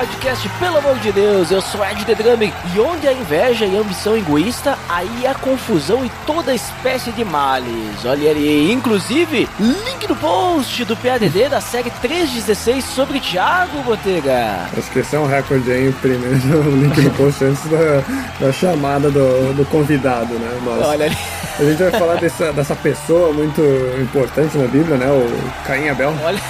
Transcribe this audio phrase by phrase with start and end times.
[0.00, 3.76] Podcast, pelo amor de Deus, eu sou Ed The Drumming e onde a inveja e
[3.76, 8.02] a ambição egoísta, aí a confusão e toda espécie de males.
[8.06, 14.70] Olha ali, inclusive, link no post do PADD da série 316 sobre Thiago Botega.
[14.74, 18.50] Acho que esse é um recorde aí, primeiro o link no post antes da, da
[18.54, 20.60] chamada do, do convidado, né?
[20.64, 21.18] Mas Olha ali.
[21.58, 23.60] a gente vai falar dessa, dessa pessoa muito
[24.00, 25.10] importante na Bíblia, né?
[25.10, 25.28] O
[25.66, 26.14] Caim Abel.
[26.24, 26.40] Olha.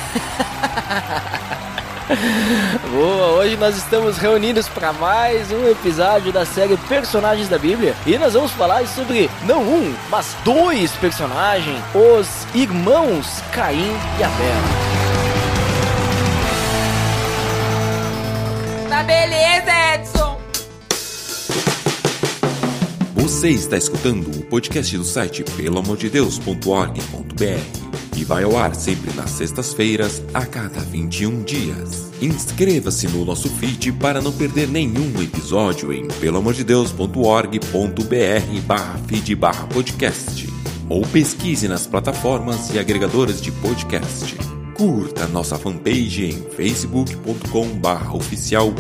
[2.91, 8.19] Boa, hoje nós estamos reunidos para mais um episódio da série Personagens da Bíblia e
[8.19, 14.56] nós vamos falar sobre não um, mas dois personagens, os irmãos Caim e Abel.
[18.89, 20.41] Tá beleza, Edson!
[23.14, 27.89] Você está escutando o podcast do site pelamordedeus.org.br
[28.21, 32.11] e vai ao ar sempre nas sextas-feiras, a cada 21 dias.
[32.21, 40.48] Inscreva-se no nosso feed para não perder nenhum episódio em pelamordedeus.org.br barra feed barra podcast
[40.89, 44.59] ou pesquise nas plataformas e agregadores de podcast.
[44.81, 47.78] Curta nossa fanpage em facebook.com
[48.14, 48.73] oficial.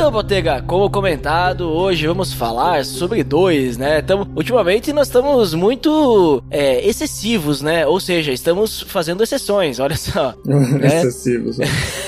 [0.01, 4.01] Então, Botega, como comentado, hoje vamos falar sobre dois, né?
[4.01, 7.85] Tamo, ultimamente nós estamos muito é, excessivos, né?
[7.85, 10.33] Ou seja, estamos fazendo exceções, olha só.
[10.43, 10.87] né?
[10.87, 11.59] Excessivos.
[11.59, 11.67] né?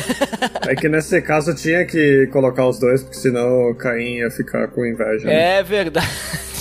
[0.69, 4.69] é que nesse caso tinha que colocar os dois, porque senão o Caim ia ficar
[4.69, 5.27] com inveja.
[5.27, 5.59] né?
[5.59, 6.09] É verdade.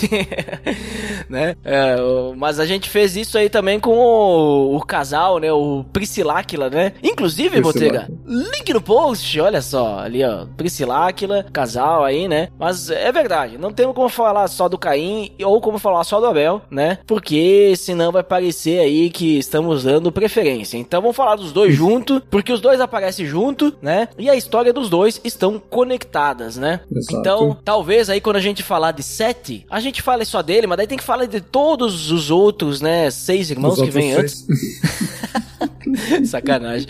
[1.28, 1.56] né?
[1.64, 1.96] É,
[2.36, 5.52] mas a gente fez isso aí também com o, o casal, né?
[5.52, 6.92] O Prisciláquila, né?
[7.02, 12.48] Inclusive, Botega, link no post, olha só, ali ó, Prisciláquila, casal aí, né?
[12.58, 16.26] Mas é verdade, não temos como falar só do Caim ou como falar só do
[16.26, 16.98] Abel, né?
[17.06, 20.76] Porque senão vai parecer aí que estamos dando preferência.
[20.76, 24.08] Então vamos falar dos dois junto, porque os dois aparecem junto, né?
[24.18, 26.80] E a história dos dois estão conectadas, né?
[26.90, 27.18] Exato.
[27.18, 30.76] Então, talvez aí quando a gente falar de sete, a gente fale só dele, mas
[30.76, 33.10] daí tem que falar de todos os outros, né?
[33.10, 34.46] Seis irmãos Os que vêm antes.
[36.24, 36.86] Sacanagem.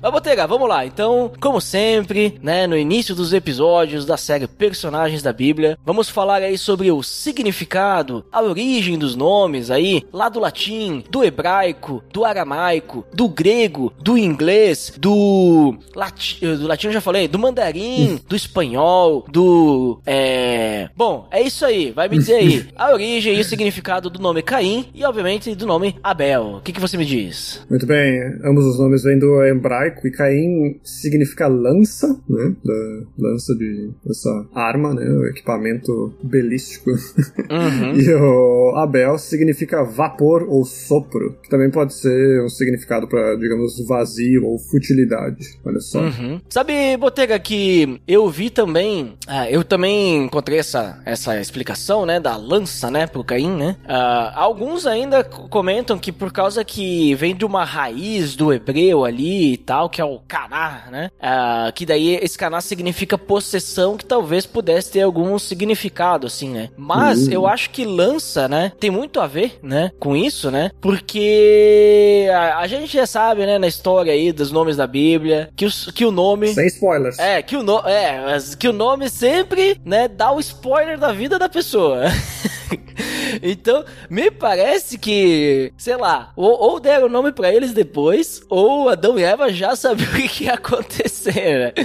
[0.00, 0.84] Mas Botega, vamos lá.
[0.84, 6.42] Então, como sempre, né, no início dos episódios da série Personagens da Bíblia, vamos falar
[6.42, 12.24] aí sobre o significado, a origem dos nomes aí, lá do latim, do hebraico, do
[12.24, 18.36] aramaico, do grego, do inglês, do lati do latim eu já falei, do mandarim, do
[18.36, 21.90] espanhol, do é, bom, é isso aí.
[21.90, 25.66] Vai me dizer aí a origem e o significado do nome Caim e obviamente do
[25.66, 26.56] nome Abel.
[26.56, 27.64] O que que você me diz?
[27.68, 32.54] Muito bem, ambos os nomes vêm do hebraico e Caim significa lança, né?
[32.64, 35.08] Da lança de essa arma, né?
[35.08, 36.90] O equipamento belístico.
[36.90, 37.96] Uhum.
[38.06, 43.84] E o Abel significa vapor ou sopro, que também pode ser um significado para, digamos,
[43.86, 45.58] vazio ou futilidade.
[45.64, 46.00] Olha só.
[46.00, 46.40] Uhum.
[46.48, 52.36] Sabe, Botega, que eu vi também, ah, eu também encontrei essa, essa explicação, né, da
[52.36, 53.76] lança, né, pro Caim, né?
[53.86, 59.52] Ah, alguns ainda comentam que por causa que vem de uma raiz do hebreu ali
[59.52, 61.10] e tal, que é o caná, né?
[61.20, 66.70] Ah, que daí esse caná significa possessão, que talvez pudesse ter algum significado, assim, né?
[66.76, 67.32] Mas Uhum.
[67.32, 70.70] eu acho que lança, né, tem muito a ver, né, com isso, né?
[70.80, 75.64] Porque a, a gente já sabe, né, na história aí dos nomes da Bíblia, que,
[75.64, 76.48] os, que o nome.
[76.48, 77.18] Sem spoilers.
[77.18, 81.38] É, que o, no, é, que o nome sempre, né, dá o spoiler da vida
[81.38, 82.04] da pessoa.
[83.42, 88.15] então, me parece que, sei lá, ou, ou deram o nome pra eles depois,
[88.48, 91.84] ou Adão e Eva já sabiam o que, ia acontecer, né?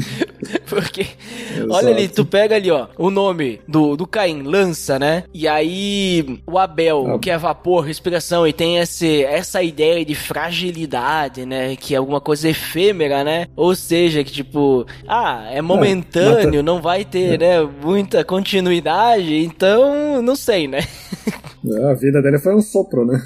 [0.66, 1.06] Porque,
[1.68, 5.24] olha ali, tu pega ali, ó, o nome do, do Caim, lança, né?
[5.34, 7.18] E aí, o Abel, Ah.
[7.18, 11.76] que é vapor, respiração, e tem esse, essa ideia de fragilidade, né?
[11.76, 13.46] Que é alguma coisa efêmera, né?
[13.56, 20.36] Ou seja, que tipo, ah, é momentâneo, não vai ter, né, muita continuidade, então, não
[20.36, 20.80] sei, né?
[21.62, 23.22] É, A vida dele foi um sopro, né?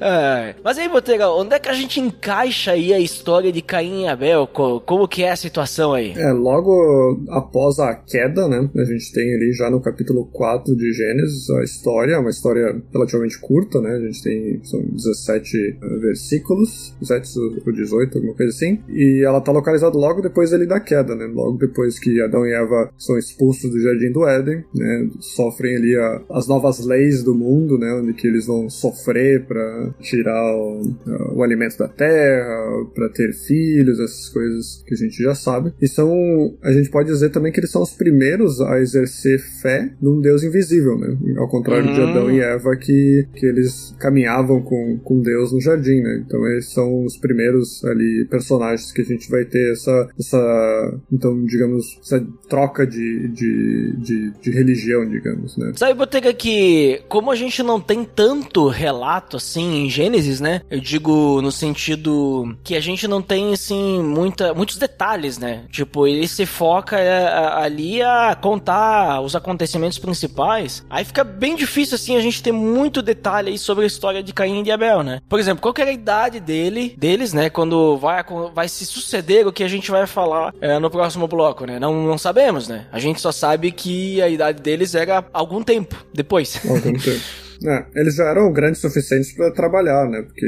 [0.00, 0.54] É.
[0.62, 4.08] Mas aí, Botega, onde é que a gente encaixa aí a história de Caim e
[4.08, 4.46] Abel?
[4.46, 6.12] Co- Como que é a situação aí?
[6.16, 8.68] É, logo após a queda, né?
[8.76, 13.38] A gente tem ali já no capítulo 4 de Gênesis a história, uma história relativamente
[13.40, 13.90] curta, né?
[13.96, 18.80] A gente tem são 17 eh, versículos, 17 ou 18, alguma coisa assim.
[18.88, 21.26] E ela tá localizada logo depois ali da queda, né?
[21.26, 25.08] Logo depois que Adão e Eva são expulsos do jardim do Éden, né?
[25.20, 27.92] Sofrem ali a- as novas leis do mundo, né?
[27.94, 29.58] Onde que eles vão sofrer para
[30.00, 30.82] tirar o,
[31.34, 35.72] o alimento da terra, para ter filhos, essas coisas que a gente já sabe.
[35.80, 39.92] E são, a gente pode dizer também que eles são os primeiros a exercer fé
[40.00, 41.16] num Deus invisível, né?
[41.36, 42.08] Ao contrário de Hum.
[42.08, 46.22] Adão e Eva, que, que eles caminhavam com, com Deus no jardim, né?
[46.24, 51.44] Então eles são os primeiros ali personagens que a gente vai ter essa, essa então,
[51.44, 55.72] digamos, essa troca de, de, de, de religião, digamos, né?
[55.76, 60.62] Sabe, Botega, que como a gente não tem tanto relato assim em Gênesis, né?
[60.70, 65.64] Eu digo no sentido que a gente não tem assim muita, muitos detalhes, né?
[65.70, 70.84] Tipo, ele se foca é, ali a contar os acontecimentos principais.
[70.88, 74.32] Aí fica bem difícil assim a gente ter muito detalhe aí sobre a história de
[74.32, 75.20] Caim e de Abel, né?
[75.28, 77.50] Por exemplo, qual que era a idade dele, deles, né?
[77.50, 81.64] Quando vai, vai se suceder o que a gente vai falar é, no próximo bloco,
[81.64, 81.78] né?
[81.78, 82.86] Não, não sabemos, né?
[82.92, 86.60] A gente só sabe que a idade deles era algum tempo depois.
[86.68, 87.20] Algum tempo.
[87.66, 90.22] É, eles já eram grandes suficientes pra trabalhar, né?
[90.22, 90.46] Porque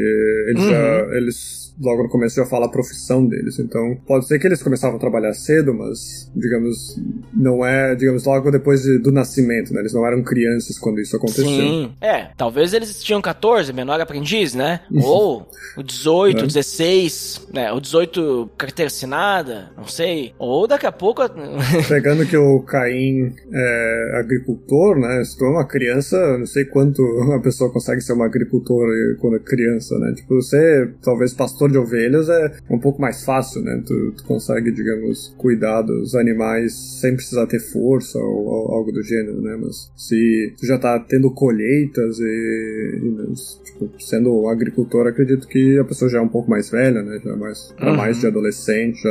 [0.49, 0.71] eles Uhum.
[0.71, 1.17] já.
[1.17, 3.59] Eles logo no começo já fala a profissão deles.
[3.59, 7.01] Então, pode ser que eles começavam a trabalhar cedo, mas, digamos,
[7.35, 9.81] não é, digamos, logo depois de- do nascimento, né?
[9.81, 11.45] Eles não eram crianças quando isso aconteceu.
[11.45, 11.93] Sim.
[12.01, 14.81] É, talvez eles tinham 14, menor aprendiz, né?
[15.03, 16.47] Ou o 18, É.
[16.47, 17.73] 16, né?
[17.73, 20.35] O 18 carteira assinada, não sei.
[20.39, 21.23] Ou daqui a pouco.
[21.89, 25.23] Pegando que o Caim é agricultor, né?
[25.25, 28.91] Se tu é uma criança, não sei quanto uma pessoa consegue ser uma agricultora
[29.21, 30.13] quando é criança, né?
[30.15, 33.83] Tipo, você, talvez pastor de ovelhas é um pouco mais fácil, né?
[33.87, 39.03] Tu, tu consegue, digamos, cuidar dos animais sem precisar ter força ou, ou algo do
[39.03, 39.57] gênero, né?
[39.61, 43.25] Mas se tu já tá tendo colheitas e, e, né,
[43.65, 47.21] tipo, sendo agricultor, acredito que a pessoa já é um pouco mais velha, né?
[47.25, 47.97] Já é mais, Uhum.
[47.97, 49.11] mais de adolescente, já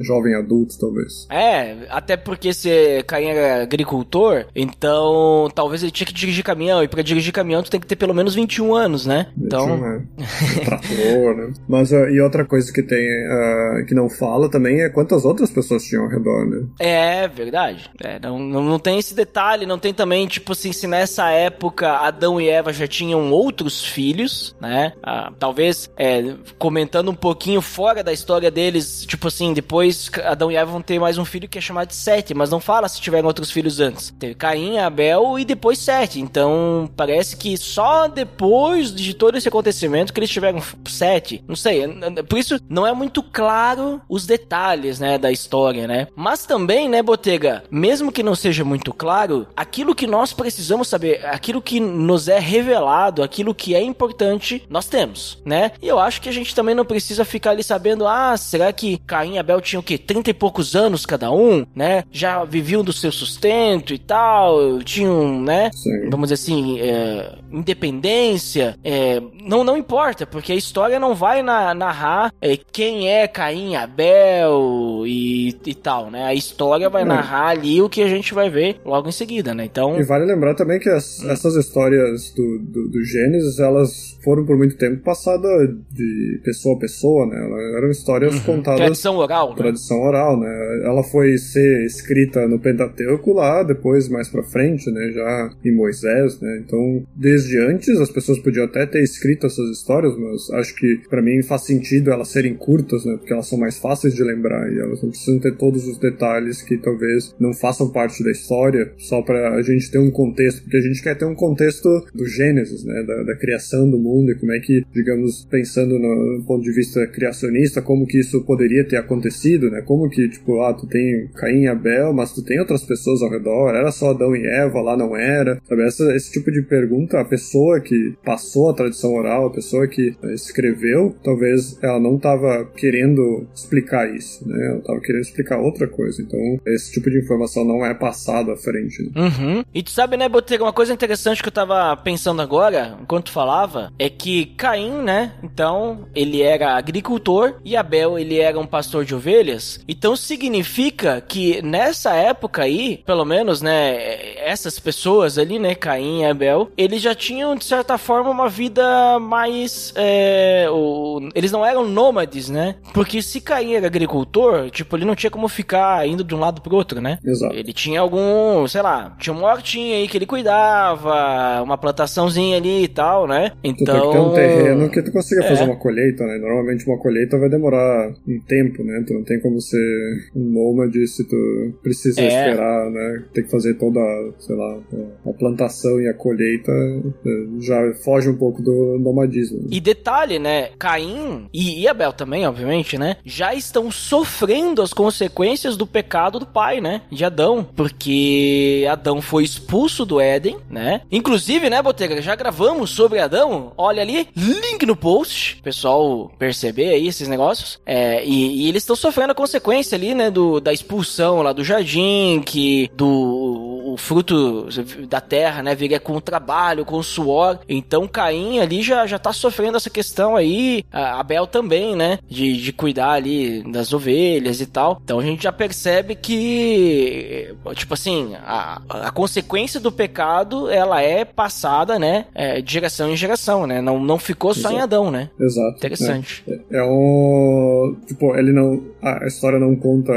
[0.00, 1.26] jovem adulto, talvez.
[1.30, 6.82] É, até porque se Caim era agricultor, então talvez ele tinha que dirigir caminhão.
[6.82, 9.28] E pra dirigir caminhão tu tem que ter pelo menos 21 anos, né?
[9.38, 9.64] Então.
[9.64, 11.52] Tinha uma- um trator, né?
[11.68, 15.50] Mas ah, e outra coisa que tem ah, que não fala também é quantas outras
[15.50, 16.66] pessoas tinham ao redor, né?
[16.78, 17.90] É, verdade.
[18.02, 21.90] É, não, não, não tem esse detalhe, não tem também, tipo assim, se nessa época
[21.92, 24.92] Adão e Eva já tinham outros filhos, né?
[25.02, 30.56] Ah, talvez, é, comentando um pouquinho fora da história deles, tipo assim, depois Adão e
[30.56, 33.00] Eva vão ter mais um filho que é chamado de Sete, mas não fala se
[33.00, 34.14] tiveram outros filhos antes.
[34.18, 36.20] Teve Caim, Abel e depois Sete.
[36.20, 41.44] Então, parece que só depois de todo esse acontecimento que eles tiveram sete.
[41.48, 41.82] Não sei,
[42.28, 46.08] por isso não é muito claro os detalhes, né, da história, né?
[46.14, 51.24] Mas também, né, Botega, mesmo que não seja muito claro, aquilo que nós precisamos saber,
[51.24, 55.72] aquilo que nos é revelado, aquilo que é importante, nós temos, né?
[55.80, 58.98] E eu acho que a gente também não precisa ficar ali sabendo, ah, será que
[59.06, 59.96] Caim e Abel tinham o quê?
[59.96, 62.04] 30 e poucos anos cada um, né?
[62.12, 65.70] Já viviam do seu sustento e tal, tinham, né?
[65.72, 66.10] Sim.
[66.10, 71.74] vamos dizer assim, é, independência, é, não, não importa, porque a história não vai na-
[71.74, 76.24] narrar é, quem é Caim, Abel e, e tal, né?
[76.24, 77.04] A história vai É.
[77.04, 79.64] narrar ali o que a gente vai ver logo em seguida, né?
[79.64, 84.44] Então, E vale lembrar também que as- essas histórias do, do, do Gênesis, elas foram
[84.44, 87.36] por muito tempo passadas de pessoa a pessoa, né?
[87.38, 89.56] Elas eram histórias contadas tradição oral, né?
[89.56, 90.80] tradição oral, né?
[90.84, 95.10] Ela foi ser escrita no Pentateuco lá, depois mais pra frente, né?
[95.12, 96.62] Já em Moisés, né?
[96.64, 101.22] Então, desde antes as pessoas podiam até ter escrito essas histórias, mas acho que pra
[101.22, 103.16] mim faz sentido elas serem curtas, né?
[103.16, 106.62] Porque elas são mais fáceis de lembrar e elas não precisam ter todos os detalhes
[106.62, 110.76] que talvez não façam parte da história, só pra a gente ter um contexto, porque
[110.76, 113.02] a gente quer ter um contexto do Gênesis, né?
[113.02, 116.72] Da, da criação do mundo e como é que, digamos, pensando no, no ponto de
[116.72, 119.82] vista criacionista, como que isso poderia ter acontecido, né?
[119.82, 123.30] Como que, tipo, ah, tu tem Caim e Abel, mas tu tem outras pessoas ao
[123.30, 125.82] redor, era só Adão e Eva, lá não era, sabe?
[125.82, 130.14] Essa, esse tipo de pergunta, a pessoa que passou a tradição oral, a pessoa que
[130.32, 134.68] escreveu talvez ela não estava querendo explicar isso, né?
[134.68, 136.22] Ela estava querendo explicar outra coisa.
[136.22, 139.02] Então, esse tipo de informação não é passado à frente.
[139.02, 139.10] Né?
[139.16, 139.64] Uhum.
[139.74, 143.92] E tu sabe, né, Botega, uma coisa interessante que eu tava pensando agora, enquanto falava,
[143.98, 149.14] é que Caim, né, então, ele era agricultor e Abel, ele era um pastor de
[149.14, 149.80] ovelhas.
[149.88, 156.24] Então, significa que nessa época aí, pelo menos, né, essas pessoas ali, né, Caim e
[156.24, 159.92] Abel, eles já tinham, de certa forma, uma vida mais.
[159.96, 160.97] É, o,
[161.34, 162.76] eles não eram nômades, né?
[162.94, 166.60] Porque se Caim era agricultor, tipo, ele não tinha como ficar indo de um lado
[166.60, 167.18] pro outro, né?
[167.24, 167.54] Exato.
[167.54, 172.84] Ele tinha algum, sei lá, tinha uma hortinha aí que ele cuidava, uma plantaçãozinha ali
[172.84, 173.50] e tal, né?
[173.62, 173.94] Tu Então.
[173.94, 175.48] tem que ter um terreno que tu consiga É.
[175.48, 176.38] fazer uma colheita, né?
[176.38, 179.04] Normalmente uma colheita vai demorar um tempo, né?
[179.06, 181.36] Tu não tem como ser um nômade se tu
[181.82, 182.26] precisa É.
[182.26, 183.24] esperar, né?
[183.34, 184.00] Tem que fazer toda,
[184.38, 184.78] sei lá,
[185.26, 189.66] a plantação e a colheita eh, já foge um pouco do nomadismo.
[189.70, 190.70] E detalhe, né?
[190.88, 193.16] Caim e Abel também, obviamente, né?
[193.22, 197.02] Já estão sofrendo as consequências do pecado do pai, né?
[197.10, 197.66] De Adão.
[197.76, 201.02] Porque Adão foi expulso do Éden, né?
[201.12, 202.22] Inclusive, né, Botega?
[202.22, 203.72] Já gravamos sobre Adão.
[203.76, 205.60] Olha ali, link no post.
[205.62, 207.78] Pessoal perceber aí esses negócios.
[207.84, 210.30] É, e, e eles estão sofrendo a consequência ali, né?
[210.30, 214.68] Do, da expulsão lá do jardim, que do fruto
[215.08, 217.58] da terra, né, viria com o trabalho, com o suor.
[217.68, 222.56] Então Caim ali já, já tá sofrendo essa questão aí, a Abel também, né, de,
[222.56, 225.00] de cuidar ali das ovelhas e tal.
[225.02, 231.24] Então a gente já percebe que, tipo assim, a, a consequência do pecado, ela é
[231.24, 234.84] passada, né, é, de geração em geração, né, não, não ficou só em Exato.
[234.84, 235.30] Adão, né.
[235.38, 235.76] Exato.
[235.76, 236.44] Interessante.
[236.70, 237.96] É um.
[238.06, 238.82] Tipo, ele não.
[239.02, 240.12] A história não conta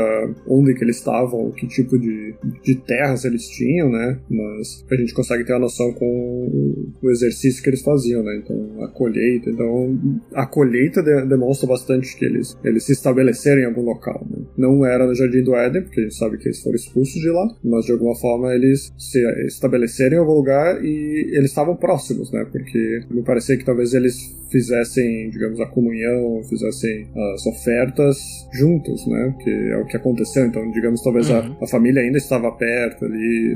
[0.48, 4.20] onde que eles estavam, que tipo de, de terras eles tinham, né?
[4.30, 8.42] Mas a gente consegue ter a noção com o exercício que eles faziam, né?
[8.44, 9.50] Então, a colheita.
[9.50, 9.98] Então,
[10.34, 14.44] a colheita de- demonstra bastante que eles, eles se estabeleceram em algum local, né?
[14.58, 17.30] Não era no Jardim do Éden, porque a gente sabe que eles foram expulsos de
[17.30, 22.32] lá, mas de alguma forma eles se estabeleceram em algum lugar e eles estavam próximos,
[22.32, 22.46] né?
[22.52, 28.18] Porque me parecia que talvez eles fizessem, digamos, a comunhão, fizessem as ofertas
[28.54, 29.36] juntos, né?
[29.42, 30.46] Que é o que aconteceu.
[30.46, 33.51] Então, digamos, talvez a, a família ainda estava perto ali,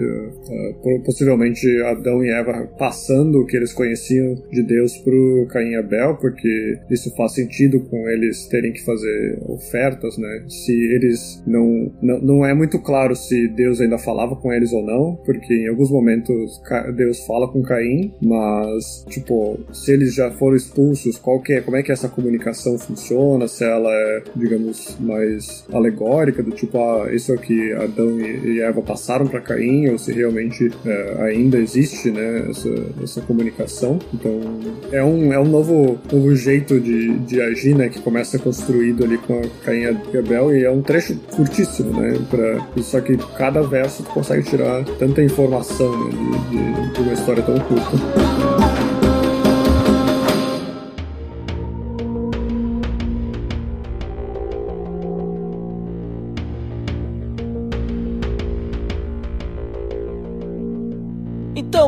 [0.81, 5.75] po- possivelmente Adão e Eva passando o que eles conheciam de Deus pro Caim e
[5.75, 10.45] Abel, porque isso faz sentido com eles terem que fazer ofertas, né?
[10.49, 14.83] Se eles não, não não é muito claro se Deus ainda falava com eles ou
[14.85, 16.61] não, porque em alguns momentos
[16.95, 21.77] Deus fala com Caim, mas tipo, se eles já foram expulsos, qual que é, como
[21.77, 23.47] é que essa comunicação funciona?
[23.47, 29.27] Se ela é, digamos, mais alegórica, do tipo, ah, isso que Adão e Eva passaram
[29.27, 32.69] para Caim, ou se realmente é, ainda existe, né, essa,
[33.03, 33.99] essa comunicação.
[34.13, 34.39] Então,
[34.91, 39.17] é um, é um novo, novo jeito de, de agir, né, que começa construído ali
[39.17, 39.81] com a Caim
[40.13, 44.83] e Abel, e é um trecho curtíssimo, né, pra, só que cada verso consegue tirar
[44.97, 46.11] tanta informação né,
[46.49, 48.34] de, de, de uma história tão curta.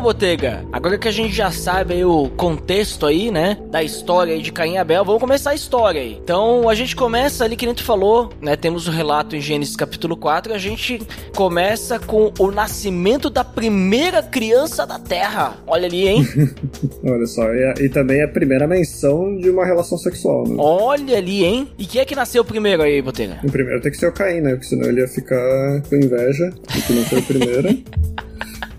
[0.08, 4.42] Botega, agora que a gente já sabe aí o contexto aí, né, da história aí
[4.42, 6.18] de Caim e Abel, vamos começar a história aí.
[6.24, 9.76] Então, a gente começa ali, que nem tu falou, né, temos o relato em Gênesis
[9.76, 11.02] capítulo 4, a gente
[11.36, 15.58] começa com o nascimento da primeira criança da Terra.
[15.68, 16.26] Olha ali, hein?
[17.04, 20.56] Olha só, e, a- e também a primeira menção de uma relação sexual, né?
[20.58, 21.68] Olha ali, hein?
[21.78, 23.40] E quem é que nasceu primeiro aí, Botega?
[23.44, 24.52] O primeiro tem que ser o Caim, né?
[24.52, 27.78] Porque senão ele ia ficar com inveja, porque não foi o primeiro.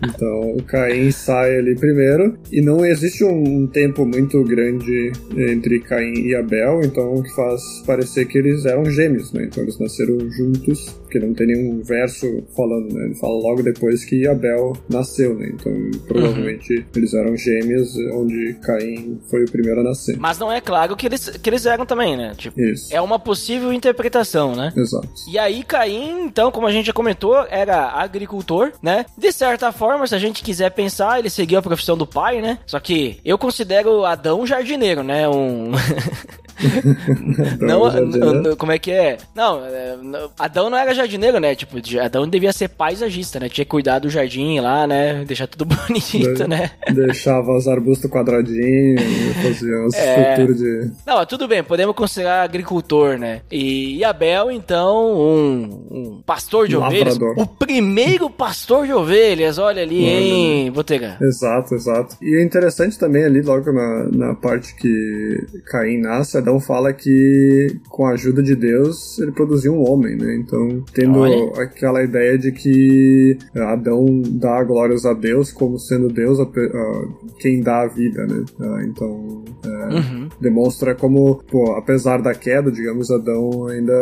[0.03, 2.39] Então o Caim sai ali primeiro.
[2.53, 7.35] E não existe um, um tempo muito grande entre Caim e Abel, então o que
[7.35, 9.45] faz parecer que eles eram gêmeos, né?
[9.45, 12.27] Então eles nasceram juntos, porque não tem nenhum verso
[12.57, 13.07] falando, né?
[13.07, 15.51] Ele fala logo depois que Abel nasceu, né?
[15.55, 15.73] Então
[16.07, 20.17] provavelmente eles eram gêmeos, onde Caim foi o primeiro a nascer.
[20.19, 22.35] Mas não é claro que eles, que eles eram também, né?
[22.37, 22.95] Tipo, Isso.
[22.95, 24.73] é uma possível interpretação, né?
[24.77, 25.09] Exato.
[25.31, 29.05] E aí, Caim, então, como a gente já comentou, era agricultor, né?
[29.17, 32.59] De certa forma, se a gente quiser pensar, ele seguiu a profissão do pai, né?
[32.67, 35.29] Só que eu considero Adão um jardineiro, né?
[35.29, 35.73] Um.
[37.61, 38.35] não, jardineiro.
[38.51, 39.17] n- como é que é?
[39.35, 39.97] Não, é,
[40.39, 41.55] Adão não era jardineiro, né?
[41.55, 43.49] Tipo, de- Adão devia ser paisagista, né?
[43.49, 45.25] Tinha que cuidar do jardim lá, né?
[45.25, 46.71] Deixar tudo bonito, né?
[46.93, 49.01] Deixava os arbustos quadradinhos,
[49.43, 50.33] fazia umas É.
[50.33, 50.91] estruturas de.
[51.07, 53.41] Não, tudo bem, podemos considerar agricultor, né?
[53.51, 57.17] E Abel, então, um, um pastor de ovelhas.
[57.19, 57.43] Lavrador.
[57.43, 61.19] O primeiro pastor de ovelhas, olha Olha ali, Olha hein, Botega?
[61.21, 62.17] Exato, exato.
[62.23, 67.77] E é interessante também ali, logo na, na parte que Caim nasce, Adão fala que
[67.91, 70.35] com a ajuda de Deus ele produziu um homem, né?
[70.37, 71.63] Então, tendo Olha.
[71.63, 77.61] aquela ideia de que Adão dá glórias a Deus como sendo Deus a a- quem
[77.61, 78.45] dá a vida, né?
[78.61, 80.29] Ah, então, é, Uhum.
[80.41, 83.93] demonstra como, pô, apesar da queda, digamos, Adão ainda,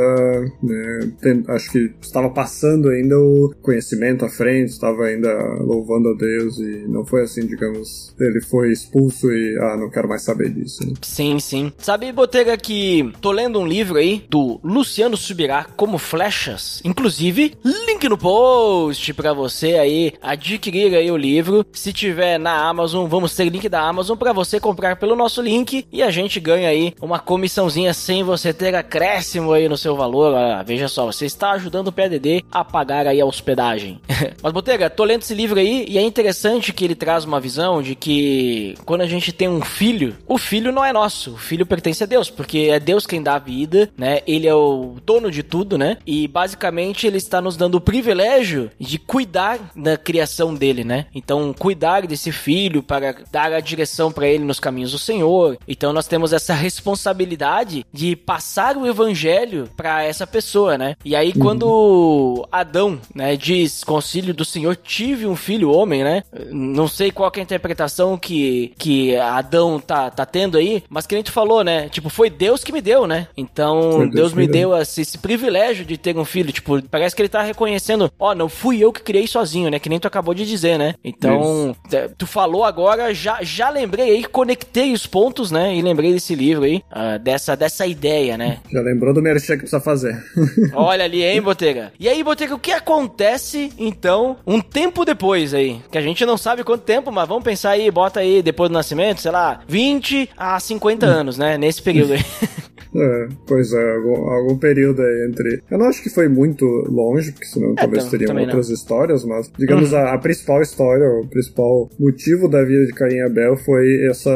[0.62, 6.14] né, tem- acho que estava passando ainda o conhecimento à frente, estava ainda louvando a
[6.14, 10.50] Deus e não foi assim, digamos, ele foi expulso e, ah, não quero mais saber
[10.50, 10.86] disso.
[10.86, 10.92] né?
[11.02, 11.72] Sim, sim.
[11.78, 16.82] Sabe, Botega, que tô lendo um livro aí do Luciano Subirá, Como Flechas.
[16.84, 21.64] Inclusive, link no post pra você aí adquirir aí o livro.
[21.72, 25.86] Se tiver na Amazon, vamos ter link da Amazon pra você comprar pelo nosso link
[25.90, 30.34] e a gente ganha aí uma comissãozinha sem você ter acréscimo aí no seu valor.
[30.34, 33.98] Ah, veja só, você está ajudando o PDD a pagar aí a hospedagem.
[34.42, 37.80] Mas, Botega, tô lendo esse livro aí e é interessante que ele traz uma visão
[37.80, 41.64] de que quando a gente tem um filho, o filho não é nosso, o filho
[41.64, 44.20] pertence a Deus, porque é Deus quem dá a vida, né?
[44.26, 45.98] Ele é o dono de tudo, né?
[46.06, 51.06] E basicamente ele está nos dando o privilégio de cuidar da criação dele, né?
[51.14, 55.58] Então, cuidar desse filho para dar a direção para ele nos caminhos do Senhor.
[55.66, 60.96] Então, nós temos essa responsabilidade de passar o evangelho para essa pessoa, né?
[61.04, 66.22] E aí, quando Adão, né, diz, concílio do Senhor, tive um filho homem, né?
[66.50, 71.06] Não sei qual que é a interpretação que, que Adão tá, tá tendo aí, mas
[71.06, 71.88] que a gente falou, né?
[71.88, 73.28] Tipo, foi Deus que me deu, né?
[73.36, 76.50] Então, Deus, Deus me deu esse, esse privilégio de ter um filho.
[76.50, 79.78] Tipo, parece que ele tá reconhecendo, ó, não fui eu que criei sozinho, né?
[79.78, 80.94] Que nem tu acabou de dizer, né?
[81.04, 85.76] Então, é, tu falou agora, já, já lembrei aí, conectei os pontos, né?
[85.76, 88.60] E lembrei desse livro aí, ah, dessa, dessa ideia, né?
[88.72, 90.16] Já lembrou do merchan que precisa fazer.
[90.72, 91.92] Olha ali, hein, Botega?
[92.00, 95.82] E aí, Botega, o que acontece, então, um tempo depois aí?
[95.92, 98.74] Que a gente não sabe quanto tempo, mas vamos pensar aí, bota aí, depois do
[98.74, 101.58] nascimento, sei lá, 20 a 50 anos, né?
[101.58, 102.20] Nesse período aí.
[102.98, 105.60] É, pois é, algum, algum período aí entre.
[105.70, 108.54] Eu não acho que foi muito longe, porque senão talvez tam- teriam também não.
[108.54, 113.16] outras histórias, mas digamos a, a principal história, o principal motivo da vida de Caim
[113.16, 114.30] e Abel foi essa,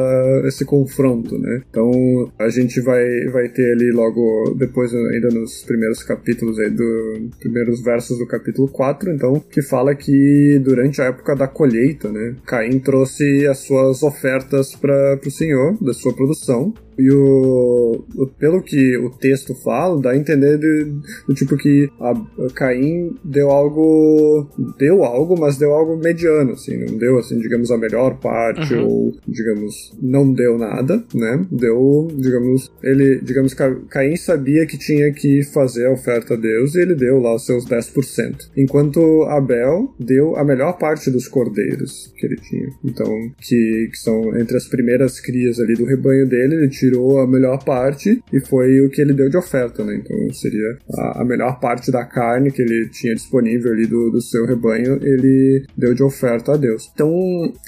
[0.44, 1.62] esse confronto, né?
[1.70, 1.90] Então
[2.38, 3.02] a gente vai,
[3.32, 8.68] vai ter ali logo depois, ainda nos primeiros capítulos aí, do primeiros versos do capítulo
[8.68, 12.34] 4, então, que fala que durante a época da colheita, né?
[12.46, 18.04] Caim trouxe as suas ofertas para o Senhor, da sua produção, e o,
[18.38, 20.92] pelo que o texto fala, dá a entender de-
[21.26, 26.76] do tipo que a, a Caim deu algo, deu algo, mas deu algo mediano, assim,
[26.84, 31.44] não deu assim, digamos a melhor parte ou digamos não deu nada, né?
[31.50, 33.54] Deu, digamos, ele, digamos
[33.88, 37.46] Caim sabia que tinha que fazer a oferta a Deus e ele deu lá os
[37.46, 38.50] seus 10%.
[38.56, 42.68] Enquanto Abel deu a melhor parte dos cordeiros que ele tinha.
[42.84, 43.06] Então,
[43.40, 47.62] que, que são entre as primeiras crias ali do rebanho dele, ele tirou a melhor
[47.62, 49.96] parte e foi o que ele deu de oferta, né?
[49.96, 54.20] Então seria a, a melhor parte da carne que ele tinha disponível ali do, do
[54.20, 56.90] seu rebanho, ele deu de oferta a Deus.
[56.94, 57.12] Então,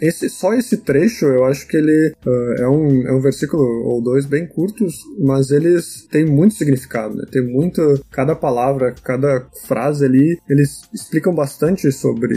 [0.00, 4.02] esse, só esse trecho, eu acho que ele ah, é, um, é um versículo ou
[4.02, 7.24] dois bem curtos, mas eles têm muito significado, né?
[7.30, 12.34] Tem muito, cada palavra, cada frase ali, eles explicam bastante sobre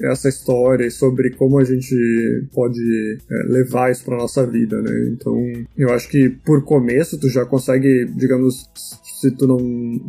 [0.00, 1.94] essa história e sobre como a gente
[2.52, 5.10] pode é, levar isso para nossa vida, né?
[5.12, 5.36] Então,
[5.76, 8.68] eu acho que por começo tu já consegue, digamos,
[9.20, 9.58] se tu não,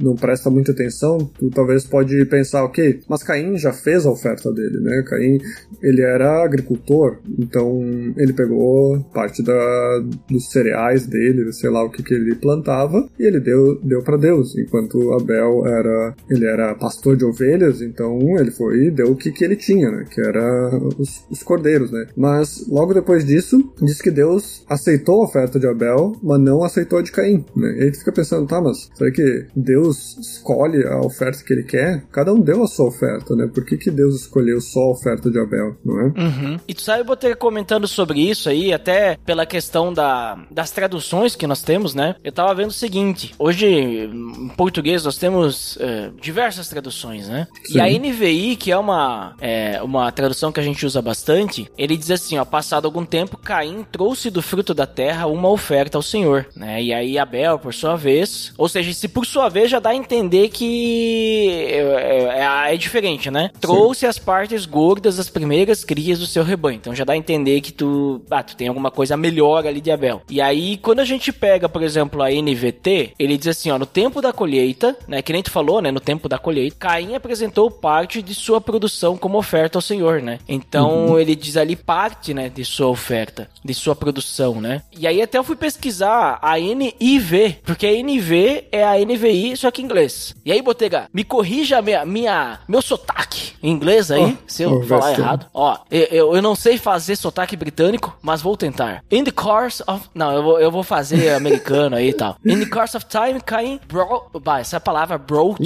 [0.01, 4.51] não presta muita atenção, tu talvez pode pensar, ok, mas Caim já fez a oferta
[4.51, 5.03] dele, né?
[5.07, 5.39] Caim,
[5.81, 7.81] ele era agricultor, então
[8.17, 13.23] ele pegou parte da, dos cereais dele, sei lá o que que ele plantava, e
[13.23, 18.51] ele deu, deu para Deus, enquanto Abel era, ele era pastor de ovelhas, então ele
[18.51, 20.05] foi e deu o que que ele tinha, né?
[20.09, 22.07] Que era os, os cordeiros, né?
[22.15, 26.99] Mas logo depois disso, diz que Deus aceitou a oferta de Abel, mas não aceitou
[26.99, 27.75] a de Caim, né?
[27.77, 31.63] E aí tu fica pensando, tá, mas será que Deus escolhe a oferta que ele
[31.63, 32.03] quer?
[32.11, 33.49] Cada um deu a sua oferta, né?
[33.53, 36.03] Por que, que Deus escolheu só a oferta de Abel, não é?
[36.05, 36.59] Uhum.
[36.67, 40.71] E tu sabe, eu vou ter comentando sobre isso aí, até pela questão da, das
[40.71, 42.15] traduções que nós temos, né?
[42.23, 47.47] Eu tava vendo o seguinte: hoje, em português, nós temos é, diversas traduções, né?
[47.65, 47.77] Sim.
[47.77, 51.97] E a NVI, que é uma, é, uma tradução que a gente usa bastante, ele
[51.97, 55.97] diz assim: ó, passado algum tempo, Caim trouxe do fruto da terra uma oferta oferta
[55.97, 56.81] ao Senhor, né?
[56.81, 59.95] E aí Abel, por sua vez, ou seja, se por sua vez já dá a
[59.95, 63.49] entender que é, é, é diferente, né?
[63.59, 66.77] Trouxe as partes gordas das primeiras crias do seu rebanho.
[66.77, 69.91] Então já dá a entender que tu, ah, tu tem alguma coisa melhor ali de
[69.91, 70.21] Abel.
[70.29, 73.85] E aí, quando a gente pega, por exemplo, a NVT, ele diz assim, ó, no
[73.85, 77.71] tempo da colheita, né, que nem tu falou, né, no tempo da colheita, Caim apresentou
[77.71, 80.39] parte de sua produção como oferta ao Senhor, né?
[80.47, 81.19] Então uhum.
[81.19, 84.81] ele diz ali parte, né, de sua oferta, de sua produção, né?
[84.97, 89.69] E aí até eu fui pesquisar a NIV, porque a NV é a NVI, só
[89.69, 90.35] que em inglês.
[90.43, 94.79] E aí, Botega, me corrija minha, minha meu sotaque em inglês aí, oh, se eu
[94.79, 95.45] oh, falar errado.
[95.53, 99.03] Ó, eu, eu não sei fazer sotaque britânico, mas vou tentar.
[99.11, 100.07] In the course of...
[100.13, 102.37] Não, eu vou, eu vou fazer americano aí e tal.
[102.45, 104.25] In the course of time, Caim bro...
[104.41, 105.61] Bah, essa palavra brought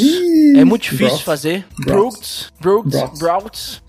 [0.57, 1.65] é muito difícil de fazer.
[1.85, 2.51] Brought.
[2.59, 2.89] Brought.
[3.17, 3.83] Brought.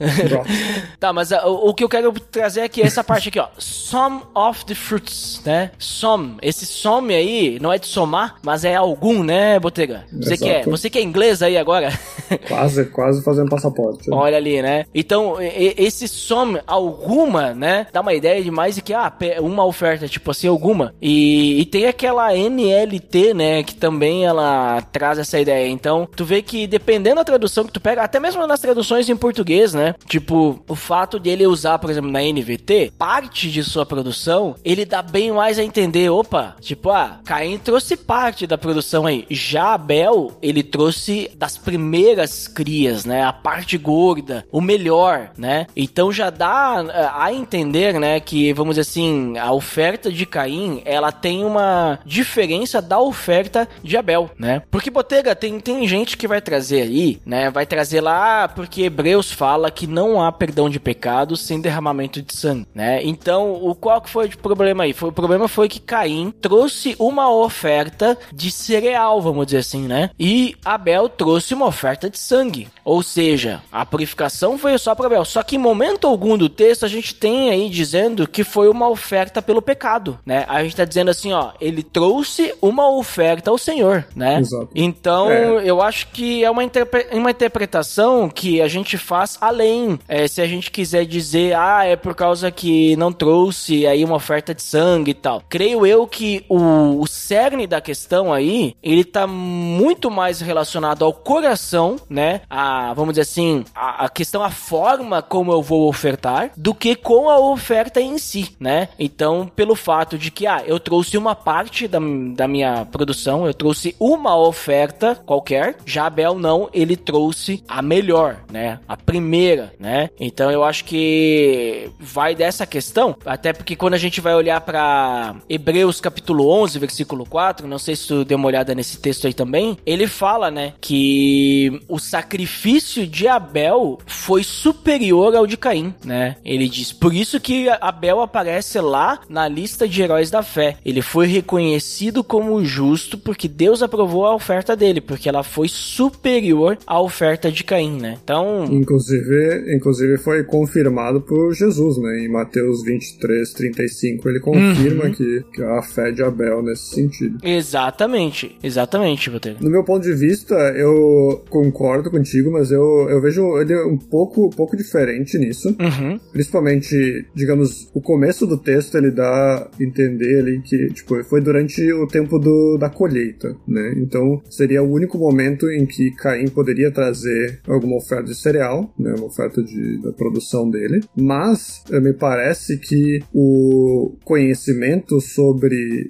[1.01, 3.49] tá, mas uh, o, o, que eu quero trazer aqui é essa parte aqui, ó.
[3.59, 5.71] Some of the fruits, né?
[5.79, 6.12] Some.
[6.41, 10.05] Esse some aí não é de somar, mas é algum, né, Botega?
[10.13, 11.93] Você que é, você que é inglês aí agora?
[12.49, 14.11] quase, quase fazendo passaporte.
[14.11, 14.87] Olha ali, né?
[14.95, 17.87] Então, esse some alguma, né?
[17.93, 20.95] Dá uma ideia de mais de que, ah, uma oferta, tipo assim, alguma.
[21.01, 23.63] E, e tem aquela NLT, né?
[23.63, 25.69] Que também ela traz essa ideia.
[25.69, 29.17] Então, tu vê que dependendo da tradução que tu pega, até mesmo nas traduções em
[29.17, 29.95] português, né?
[30.07, 34.85] Tipo, o fato de ele usar, por exemplo, na NVT, parte de sua produção, ele
[34.85, 39.27] dá bem mais a entender, opa, tipo, ah, Caim trouxe parte da produção aí.
[39.31, 43.25] Já Abel, ele trouxe das primeiras crias, né?
[43.25, 45.67] A parte gorda, o melhor, né?
[45.77, 50.83] Então já dá eh, a entender, né, que vamos dizer assim, a oferta de Caim,
[50.85, 54.63] ela tem uma diferença da oferta de Abel, né?
[54.71, 57.51] Porque Botega tem tem gente que vai trazer aí, né?
[57.51, 62.35] Vai trazer lá porque Hebreus fala que não há perdão de pecados sem derramamento de
[62.35, 63.01] sangue, né?
[63.03, 64.93] Então, o qual que foi o problema aí?
[64.93, 70.09] Foi o problema foi que Caim trouxe uma oferta de cereal, vamos dizer assim, né?
[70.19, 72.67] E Abel trouxe uma oferta de sangue.
[72.83, 75.23] Ou seja, a purificação foi só para Abel.
[75.27, 78.89] Só que em momento algum do texto a gente tem aí dizendo que foi uma
[78.89, 80.47] oferta pelo pecado, né?
[80.49, 84.39] A gente tá dizendo assim, ó, ele trouxe uma oferta ao Senhor, né?
[84.41, 84.71] Exato.
[84.75, 85.63] Então, é.
[85.63, 89.99] eu acho que é uma, interpre uma interpretação que a gente faz além.
[90.09, 94.17] É, se a gente quiser dizer, ah, é por causa que não trouxe aí uma
[94.17, 95.43] oferta de sangue e tal.
[95.51, 101.13] Creio eu que o, o cerne da questão aí, ele tá muito mais relacionado ao
[101.13, 102.43] coração, né?
[102.49, 106.95] A, vamos dizer assim, a, a questão, a forma como eu vou ofertar, do que
[106.95, 108.89] com a oferta em si, né?
[108.99, 111.99] Então, pelo fato de que, ah, eu trouxe uma parte da,
[112.35, 118.45] da minha produção, eu trouxe uma oferta qualquer, já Abel não, ele trouxe a melhor,
[118.51, 118.81] né?
[118.87, 120.11] A primeira, né?
[120.19, 125.37] Então eu acho que vai dessa questão, até porque quando a gente vai olhar para
[125.63, 129.33] Hebreus capítulo 11, versículo 4, não sei se tu deu uma olhada nesse texto aí
[129.33, 136.35] também, ele fala, né, que o sacrifício de Abel foi superior ao de Caim, né?
[136.45, 140.77] Ele diz, por isso que Abel aparece lá na lista de heróis da fé.
[140.85, 146.77] Ele foi reconhecido como justo porque Deus aprovou a oferta dele, porque ela foi superior
[146.85, 148.19] à oferta de Caim, né?
[148.25, 152.25] Então, inclusive, inclusive foi confirmado por Jesus, né?
[152.25, 155.13] Em Mateus 23, 35, ele confirma uhum.
[155.13, 157.39] que, que a fé de Abel nesse sentido.
[157.43, 159.59] Exatamente, exatamente, Botelho.
[159.61, 164.47] No meu ponto de vista, eu concordo contigo, mas eu, eu vejo ele um pouco,
[164.47, 165.69] um pouco diferente nisso.
[165.69, 166.19] Uhum.
[166.33, 171.93] Principalmente, digamos, o começo do texto ele dá a entender ali que, tipo, foi durante
[171.93, 173.95] o tempo do, da colheita, né?
[173.99, 179.15] Então, seria o único momento em que Caim poderia trazer alguma oferta de cereal, né?
[179.17, 181.01] Uma oferta de, da produção dele.
[181.17, 185.42] Mas, eh, me parece que o conhecimento sobre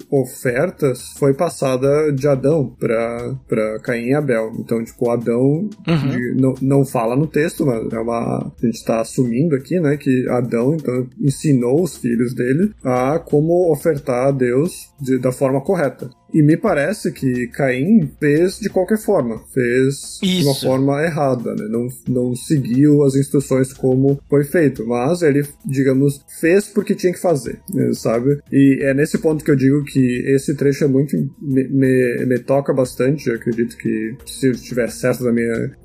[0.09, 4.51] ofertas foi passada de Adão para Caim e Abel.
[4.59, 6.09] Então, tipo, Adão uhum.
[6.09, 9.97] de, não, não fala no texto, mas é uma, a gente está assumindo aqui, né,
[9.97, 15.61] que Adão então ensinou os filhos dele a como ofertar a Deus de, da forma
[15.61, 16.09] correta.
[16.33, 20.25] E me parece que Caim fez de qualquer forma, fez Isso.
[20.25, 21.67] de uma forma errada, né?
[21.69, 27.19] Não, não seguiu as instruções como foi feito, mas ele, digamos, fez porque tinha que
[27.19, 27.91] fazer, né?
[27.93, 28.39] sabe?
[28.51, 31.15] E é nesse ponto que eu digo que esse trecho é muito.
[31.41, 33.29] me, me, me toca bastante.
[33.29, 35.31] Eu acredito que se eu estiver certo no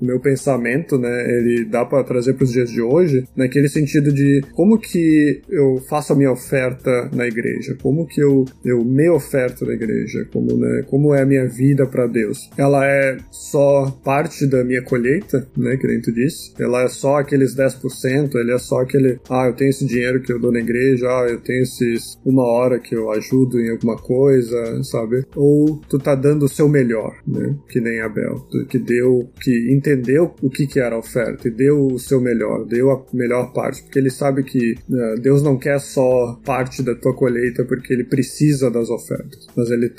[0.01, 4.41] meu pensamento, né, ele dá para trazer para os dias de hoje, naquele sentido de
[4.53, 9.65] como que eu faço a minha oferta na igreja, como que eu, eu me oferto
[9.65, 12.49] na igreja, como, né, como é a minha vida para Deus.
[12.57, 16.53] Ela é só parte da minha colheita, né, que tu disse.
[16.59, 20.31] Ela é só aqueles 10%, ele é só aquele, ah, eu tenho esse dinheiro que
[20.31, 23.97] eu dou na igreja, ah, eu tenho esses uma hora que eu ajudo em alguma
[23.97, 25.25] coisa, sabe?
[25.35, 30.33] Ou tu tá dando o seu melhor, né, que nem Abel, que deu, que entendeu
[30.41, 33.83] o que que era a oferta e deu o seu melhor, deu a melhor parte,
[33.83, 38.03] porque ele sabe que né, Deus não quer só parte da tua colheita porque ele
[38.03, 39.89] precisa das ofertas, mas ele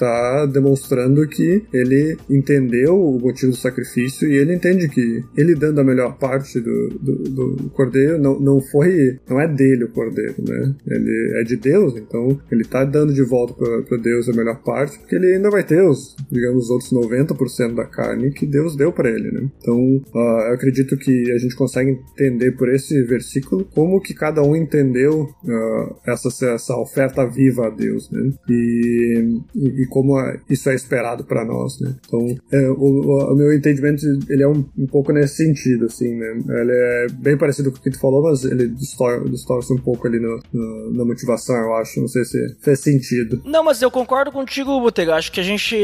[0.47, 5.85] demonstrando que ele entendeu o motivo do sacrifício e ele entende que ele dando a
[5.85, 10.75] melhor parte do, do, do cordeiro não, não foi, não é dele o cordeiro, né?
[10.87, 14.99] Ele é de Deus, então ele está dando de volta para Deus a melhor parte
[14.99, 18.93] porque ele ainda vai ter os, digamos, os outros 90% da carne que Deus deu
[18.93, 19.49] para ele, né?
[19.59, 19.77] Então,
[20.14, 24.55] uh, eu acredito que a gente consegue entender por esse versículo como que cada um
[24.55, 28.33] entendeu uh, essa, essa oferta viva a Deus, né?
[28.49, 30.10] E, e, e como
[30.49, 31.94] isso é esperado para nós, né?
[32.07, 32.20] Então,
[32.53, 36.38] é, o, o, meu entendimento ele é um, um, pouco nesse sentido, assim, né?
[36.49, 40.18] Ele é bem parecido com o que tu falou, mas ele distorce um pouco ali
[40.18, 42.01] no, no, na motivação, eu acho.
[42.01, 43.40] Não sei se fez sentido.
[43.44, 45.14] Não, mas eu concordo contigo, Botega.
[45.14, 45.77] Acho que a gente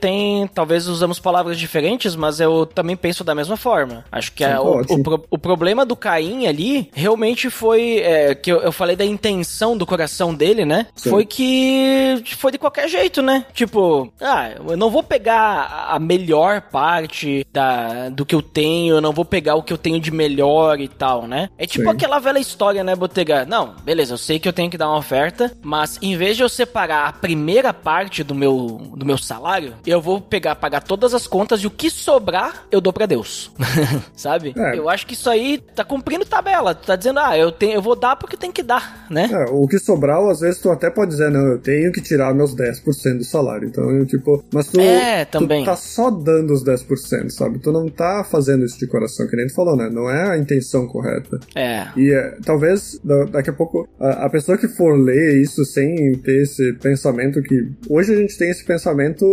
[0.00, 4.04] tem, talvez usamos palavras diferentes, mas eu também penso da mesma forma.
[4.10, 8.60] Acho que é, o, o, o, problema do Caim ali realmente foi é, que eu,
[8.60, 10.86] eu, falei da intenção do coração dele, né?
[10.94, 11.10] Sim.
[11.10, 13.44] Foi que foi de qualquer jeito, né?
[13.52, 19.00] Tipo, ah, eu não vou pegar a melhor parte da, do que eu tenho, eu
[19.00, 21.48] não vou pegar o que eu tenho de melhor e tal, né?
[21.58, 21.90] É tipo Sim.
[21.90, 23.44] aquela velha história, né, Botega?
[23.44, 26.42] Não, beleza, eu sei que eu tenho que dar uma oferta, mas em vez de
[26.42, 31.14] eu separar a primeira parte do meu, do meu salário, eu vou pegar, pagar todas
[31.14, 33.50] as contas e o que sobrar eu dou para Deus.
[34.14, 34.54] Sabe?
[34.56, 34.78] É.
[34.78, 36.74] Eu acho que isso aí tá cumprindo tabela.
[36.74, 39.28] Tu tá dizendo, ah, eu, tenho, eu vou dar porque tem que dar, né?
[39.32, 42.34] É, o que sobrar, às vezes tu até pode dizer, não, eu tenho que tirar
[42.34, 43.39] meus 10% do salário.
[43.64, 47.58] Então, tipo, mas tu, é, tu tá só dando os 10%, sabe?
[47.58, 49.88] Tu não tá fazendo isso de coração, que nem tu falou, né?
[49.90, 51.38] Não é a intenção correta.
[51.54, 51.88] É.
[51.96, 53.00] E é, talvez
[53.30, 57.68] daqui a pouco a, a, pessoa que for ler isso sem ter esse pensamento que.
[57.88, 59.26] Hoje a gente tem esse pensamento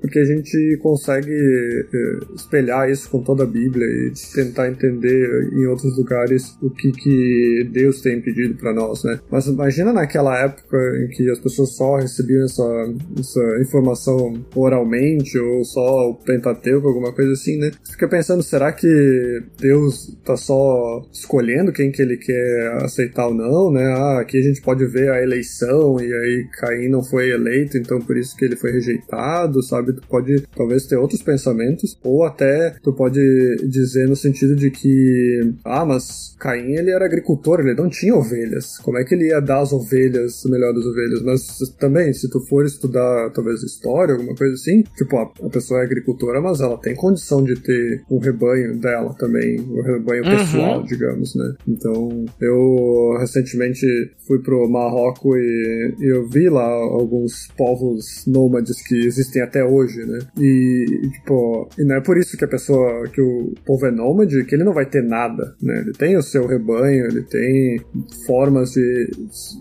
[0.00, 5.66] porque a gente consegue é, espelhar isso com toda a Bíblia e tentar entender em
[5.66, 9.20] outros lugares o que, que Deus tem pedido para nós, né?
[9.30, 15.64] Mas imagina naquela época em que as pessoas só recebiam essa, essa informação oralmente ou
[15.64, 17.70] só o Pentateuco, alguma coisa assim, né?
[17.82, 23.34] Você fica pensando, será que Deus tá só escolhendo quem que ele quer aceitar ou
[23.34, 23.84] não, né?
[23.84, 28.00] Ah, aqui a gente pode ver a eleição e aí Caim não foi eleito, então
[28.00, 29.92] por isso que ele foi rejeitado, sabe?
[29.92, 33.20] Tu pode talvez ter outros pensamentos ou até tu pode
[33.68, 38.78] dizer no sentido de que ah, mas Caim ele era agricultor, ele não tinha ovelhas.
[38.78, 41.22] Como é que ele ia dar as ovelhas, o melhor das ovelhas?
[41.22, 45.84] Mas também, se tu for estudar talvez história, alguma coisa assim, tipo, a, pessoa é
[45.84, 50.36] agricultora, mas ela tem condição de ter um rebanho dela também, um rebanho uhum.
[50.36, 51.54] pessoal, digamos, né?
[51.66, 53.86] Então, eu recentemente
[54.26, 60.04] fui pro Marrocos e, e eu vi lá alguns povos nômades que existem até hoje,
[60.04, 60.18] né?
[60.38, 64.44] E, tipo, e não é por isso que a pessoa, que o povo é nômade,
[64.44, 65.80] que ele não vai ter nada, né?
[65.80, 67.80] Ele tem os seu rebanho, ele tem
[68.26, 69.10] formas de,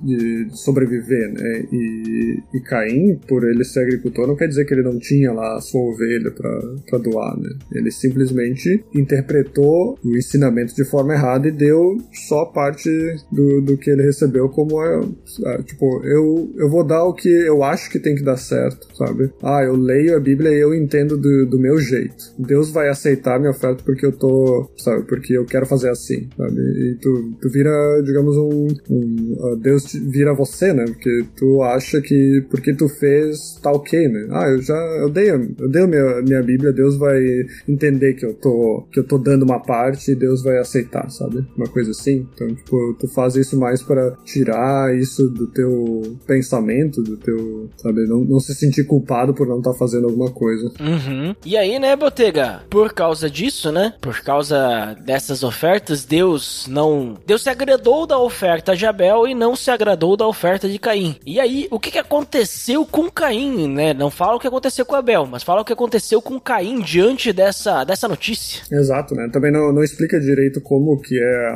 [0.03, 1.65] de sobreviver, né?
[1.71, 5.57] E, e Caim, por ele ser agricultor, não quer dizer que ele não tinha lá
[5.57, 7.49] a sua ovelha para doar, né?
[7.73, 12.89] Ele simplesmente interpretou o ensinamento de forma errada e deu só parte
[13.31, 17.63] do, do que ele recebeu como é, tipo, eu, eu vou dar o que eu
[17.63, 19.31] acho que tem que dar certo, sabe?
[19.41, 22.33] Ah, eu leio a Bíblia e eu entendo do, do meu jeito.
[22.37, 26.59] Deus vai aceitar minha oferta porque eu tô, sabe, porque eu quero fazer assim, sabe?
[26.59, 30.85] E tu, tu vira, digamos, um, um Deus vira você, né?
[30.85, 34.27] Porque tu acha que porque tu fez tá ok, né?
[34.31, 37.19] Ah, eu já eu dei, eu dei a minha, minha Bíblia, Deus vai
[37.67, 41.45] entender que eu tô que eu tô dando uma parte e Deus vai aceitar, sabe?
[41.55, 42.27] Uma coisa assim.
[42.33, 48.05] Então, tipo, tu faz isso mais para tirar isso do teu pensamento, do teu, sabe,
[48.07, 50.71] não, não se sentir culpado por não estar tá fazendo alguma coisa.
[50.79, 51.35] Uhum.
[51.45, 52.61] E aí, né, Botega?
[52.69, 53.93] Por causa disso, né?
[54.01, 57.17] Por causa dessas ofertas, Deus não.
[57.25, 61.15] Deus se agradou da oferta de Abel e não se agradou da oferta de Caim.
[61.25, 63.93] E aí, o que, que aconteceu com Caim, né?
[63.93, 67.31] Não fala o que aconteceu com Abel, mas fala o que aconteceu com Caim diante
[67.31, 68.63] dessa, dessa notícia.
[68.71, 69.29] Exato, né?
[69.31, 71.51] Também não, não explica direito como que é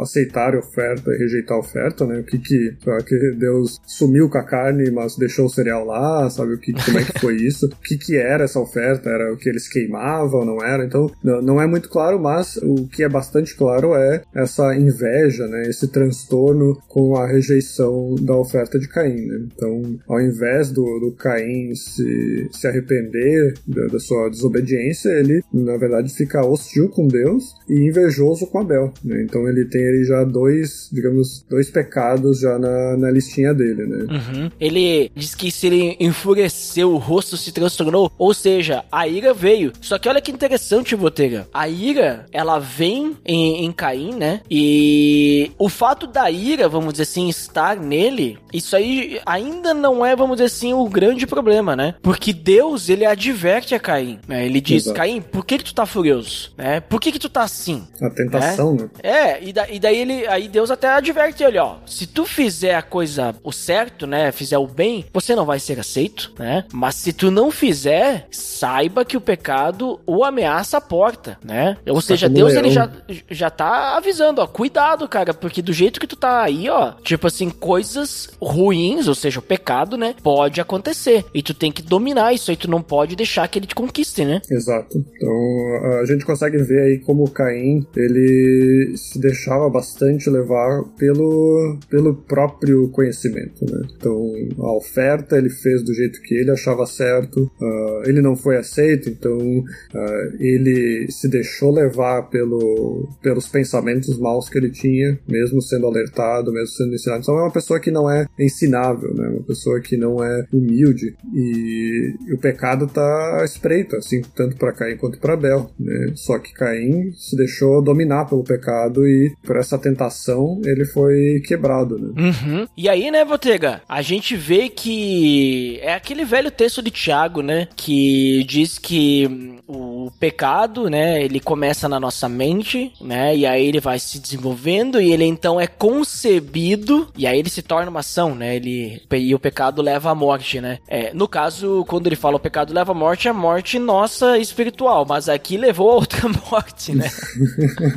[0.00, 2.20] aceitar a oferta e rejeitar a oferta, né?
[2.20, 2.76] O que que,
[3.06, 6.54] que Deus sumiu com a carne, mas deixou o cereal lá, sabe?
[6.54, 7.66] O que, como é que foi isso?
[7.66, 9.10] o que que era essa oferta?
[9.10, 10.84] Era o que eles queimavam, não era?
[10.84, 15.46] Então, não, não é muito claro, mas o que é bastante claro é essa inveja,
[15.46, 19.26] né, esse transtorno com a rejeição da oferta de Caim.
[19.26, 19.46] Né?
[19.54, 25.78] Então, ao invés do, do, Caim se, se arrepender da, da, sua desobediência, ele na
[25.78, 28.92] verdade fica hostil com Deus e invejoso com Abel.
[29.02, 29.22] Né?
[29.22, 34.06] Então ele tem ali já dois, digamos, dois pecados já na, na listinha dele, né?
[34.10, 34.50] Uhum.
[34.60, 39.72] Ele diz que se ele enfureceu, o rosto se transtornou, ou seja, a ira veio.
[39.80, 41.48] Só que olha que interessante, Botega.
[41.54, 44.42] A ira, ela vem em, em Caim, né?
[44.50, 50.14] E o fato da ira, vamos dizer assim, estar nele, isso aí ainda não é,
[50.14, 51.94] vamos dizer assim, o grande problema, né?
[52.02, 54.18] Porque Deus, ele adverte a Caim.
[54.26, 54.46] Né?
[54.46, 54.96] Ele diz, Exato.
[54.96, 56.52] Caim, por que, que tu tá furioso?
[56.56, 56.80] Né?
[56.80, 57.86] Por que, que tu tá assim?
[58.02, 58.88] A tentação, né?
[59.02, 61.76] É, e, da, e daí ele, aí Deus até adverte ele, ó.
[61.86, 64.32] Se tu fizer a coisa, o certo, né?
[64.32, 66.64] Fizer o bem, você não vai ser aceito, né?
[66.72, 71.76] Mas se tu não fizer, saiba que o pecado o ameaça a porta, né?
[71.88, 72.64] Ou seja, Deus leão.
[72.64, 72.90] ele já,
[73.30, 77.26] já tá avisando, ó, cuidado, cara, porque do jeito que tu tá aí, ó, tipo
[77.26, 81.03] assim, coisas ruins, ou seja, o pecado, né, pode acontecer.
[81.32, 84.24] E tu tem que dominar isso aí, tu não pode deixar que ele te conquiste,
[84.24, 84.40] né?
[84.50, 85.04] Exato.
[85.16, 92.14] Então, a gente consegue ver aí como Caim, ele se deixava bastante levar pelo, pelo
[92.14, 93.82] próprio conhecimento, né?
[93.96, 98.56] Então, a oferta ele fez do jeito que ele achava certo, uh, ele não foi
[98.56, 105.60] aceito, então uh, ele se deixou levar pelo, pelos pensamentos maus que ele tinha, mesmo
[105.60, 107.22] sendo alertado, mesmo sendo ensinado.
[107.22, 109.28] Então, é uma pessoa que não é ensinável, né?
[109.28, 114.56] Uma pessoa que não é humilde e, e o pecado tá à espreita, assim, tanto
[114.56, 116.12] para Caim quanto para Abel, né?
[116.14, 121.98] Só que Caim se deixou dominar pelo pecado e por essa tentação ele foi quebrado,
[121.98, 122.08] né?
[122.16, 122.66] Uhum.
[122.76, 127.68] E aí, né, Botega, a gente vê que é aquele velho texto de Tiago, né,
[127.76, 133.80] que diz que o pecado, né, ele começa na nossa mente, né, e aí ele
[133.80, 138.34] vai se desenvolvendo e ele então é concebido e aí ele se torna uma ação,
[138.34, 140.78] né, ele e o pecado leva à morte, né.
[140.88, 144.38] É, no caso, quando ele fala o pecado leva à morte, é a morte nossa
[144.38, 147.10] espiritual, mas aqui levou a outra morte, né.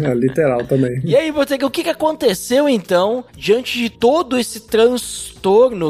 [0.02, 1.02] É literal também.
[1.04, 5.37] E aí, Botega, o que, que aconteceu então diante de todo esse transtorno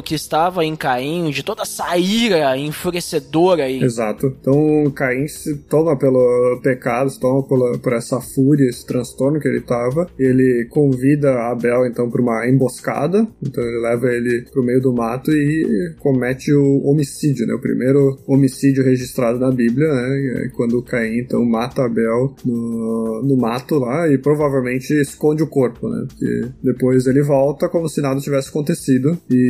[0.03, 3.81] que estava em Caim, de toda essa ira enfurecedora aí?
[3.81, 4.35] Exato.
[4.39, 9.47] Então Caim se toma pelo pecado, se toma por, por essa fúria, esse transtorno que
[9.47, 10.07] ele estava.
[10.17, 13.27] Ele convida Abel então para uma emboscada.
[13.41, 17.53] Então ele leva ele pro meio do mato e comete o homicídio, né?
[17.53, 20.51] O primeiro homicídio registrado na Bíblia, né?
[20.55, 26.05] Quando Caim então mata Abel no, no mato lá e provavelmente esconde o corpo, né?
[26.07, 29.17] Porque depois ele volta como se nada tivesse acontecido.
[29.29, 29.46] E,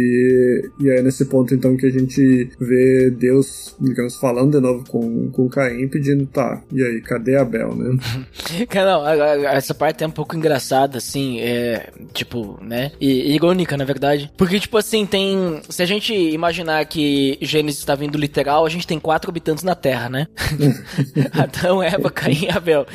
[0.80, 5.30] e é nesse ponto então que a gente vê Deus, digamos, falando de novo com,
[5.32, 7.98] com Caim, pedindo, tá, e aí, cadê Abel, né?
[8.88, 9.08] Não,
[9.48, 12.92] essa parte é um pouco engraçada, assim, é, tipo, né?
[13.02, 14.32] E irônica, na verdade.
[14.38, 15.62] Porque, tipo assim, tem.
[15.70, 19.76] Se a gente imaginar que Gênesis está vindo literal, a gente tem quatro habitantes na
[19.76, 20.28] Terra, né?
[21.34, 22.86] Adão, Eva, Caim e Abel.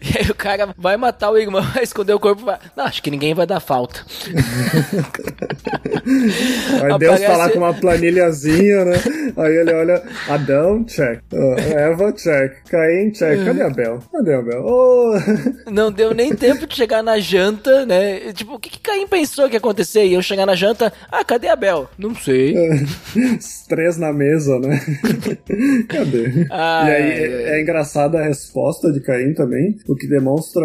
[0.00, 2.44] E aí o cara vai matar o irmão, vai esconder o corpo.
[2.44, 2.58] Vai...
[2.76, 4.04] Não, acho que ninguém vai dar falta.
[6.82, 8.96] Aí Deus tá lá com uma planilhazinha, né?
[9.36, 11.20] Aí ele olha, Adão, check.
[11.74, 12.52] Eva, check.
[12.68, 13.44] Caim, check.
[13.44, 13.98] Cadê Abel?
[14.12, 14.64] Cadê Abel?
[14.64, 15.70] Oh.
[15.70, 18.32] Não deu nem tempo de chegar na janta, né?
[18.32, 20.04] Tipo, o que, que Caim pensou que ia acontecer?
[20.04, 21.88] E eu chegar na janta, ah, cadê Abel?
[21.98, 22.54] Não sei.
[23.38, 24.80] Os três na mesa, né?
[25.88, 26.46] cadê?
[26.50, 30.64] Ah, e aí é, é engraçada a resposta de Caim também, o que demonstra,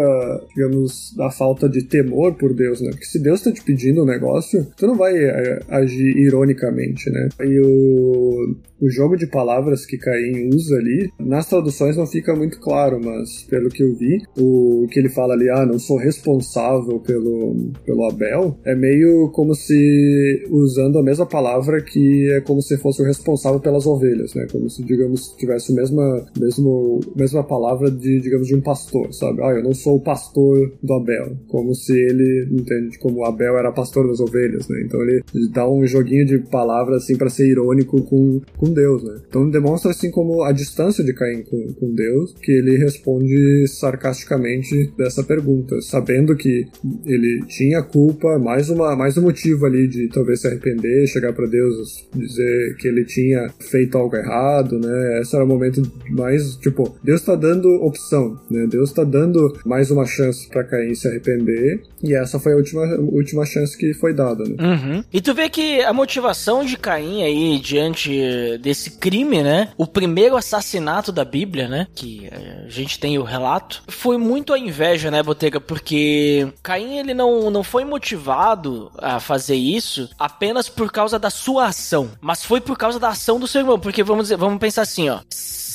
[0.54, 2.90] digamos, a falta de temor por Deus, né?
[2.90, 7.28] Porque se Deus tá te pedindo um negócio, tu não vai é, agir ironicamente, né?
[7.40, 12.60] E o, o jogo de palavras que Caim usa ali, nas traduções não fica muito
[12.60, 17.00] claro, mas pelo que eu vi, o que ele fala ali, ah, não sou responsável
[17.00, 22.76] pelo, pelo Abel, é meio como se usando a mesma palavra que é como se
[22.78, 24.46] fosse o responsável pelas ovelhas, né?
[24.50, 29.42] Como se, digamos, tivesse a mesma, mesmo, mesma palavra de, digamos, de um pastor, sabe?
[29.42, 31.36] Ah, eu não sou o pastor do Abel.
[31.48, 34.82] Como se ele, entende, como Abel era pastor das ovelhas, né?
[34.84, 39.02] Então ele, ele dá um joguinho de palavras assim para ser irônico com, com Deus,
[39.02, 39.16] né?
[39.28, 44.92] Então demonstra assim como a distância de Caim com, com Deus, que ele responde sarcasticamente
[44.96, 46.66] dessa pergunta, sabendo que
[47.06, 51.46] ele tinha culpa, mais uma mais um motivo ali de talvez se arrepender, chegar para
[51.46, 55.20] Deus dizer que ele tinha feito algo errado, né?
[55.20, 58.66] Esse era o momento mais, tipo, Deus tá dando opção, né?
[58.66, 62.82] Deus tá dando mais uma chance para Caim se arrepender, e essa foi a última
[62.98, 64.56] última chance que foi dada, né?
[64.60, 65.04] Uhum.
[65.12, 69.68] E tu vê que a motivação de Caim aí diante desse crime, né?
[69.76, 71.86] O primeiro assassinato da Bíblia, né?
[71.94, 75.60] Que que a gente tem o relato, foi muito a inveja, né, Botega?
[75.60, 81.66] Porque Caim, ele não, não foi motivado a fazer isso apenas por causa da sua
[81.66, 83.78] ação, mas foi por causa da ação do seu irmão.
[83.78, 85.20] Porque vamos, dizer, vamos pensar assim, ó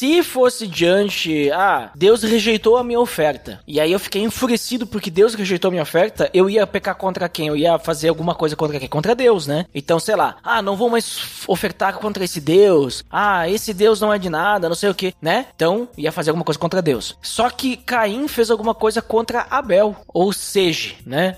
[0.01, 5.11] se fosse diante, ah, Deus rejeitou a minha oferta, e aí eu fiquei enfurecido porque
[5.11, 7.49] Deus rejeitou a minha oferta, eu ia pecar contra quem?
[7.49, 8.89] Eu ia fazer alguma coisa contra quem?
[8.89, 9.67] Contra Deus, né?
[9.75, 14.11] Então, sei lá, ah, não vou mais ofertar contra esse Deus, ah, esse Deus não
[14.11, 15.45] é de nada, não sei o que, né?
[15.55, 17.15] Então, ia fazer alguma coisa contra Deus.
[17.21, 21.35] Só que Caim fez alguma coisa contra Abel, ou seja, né?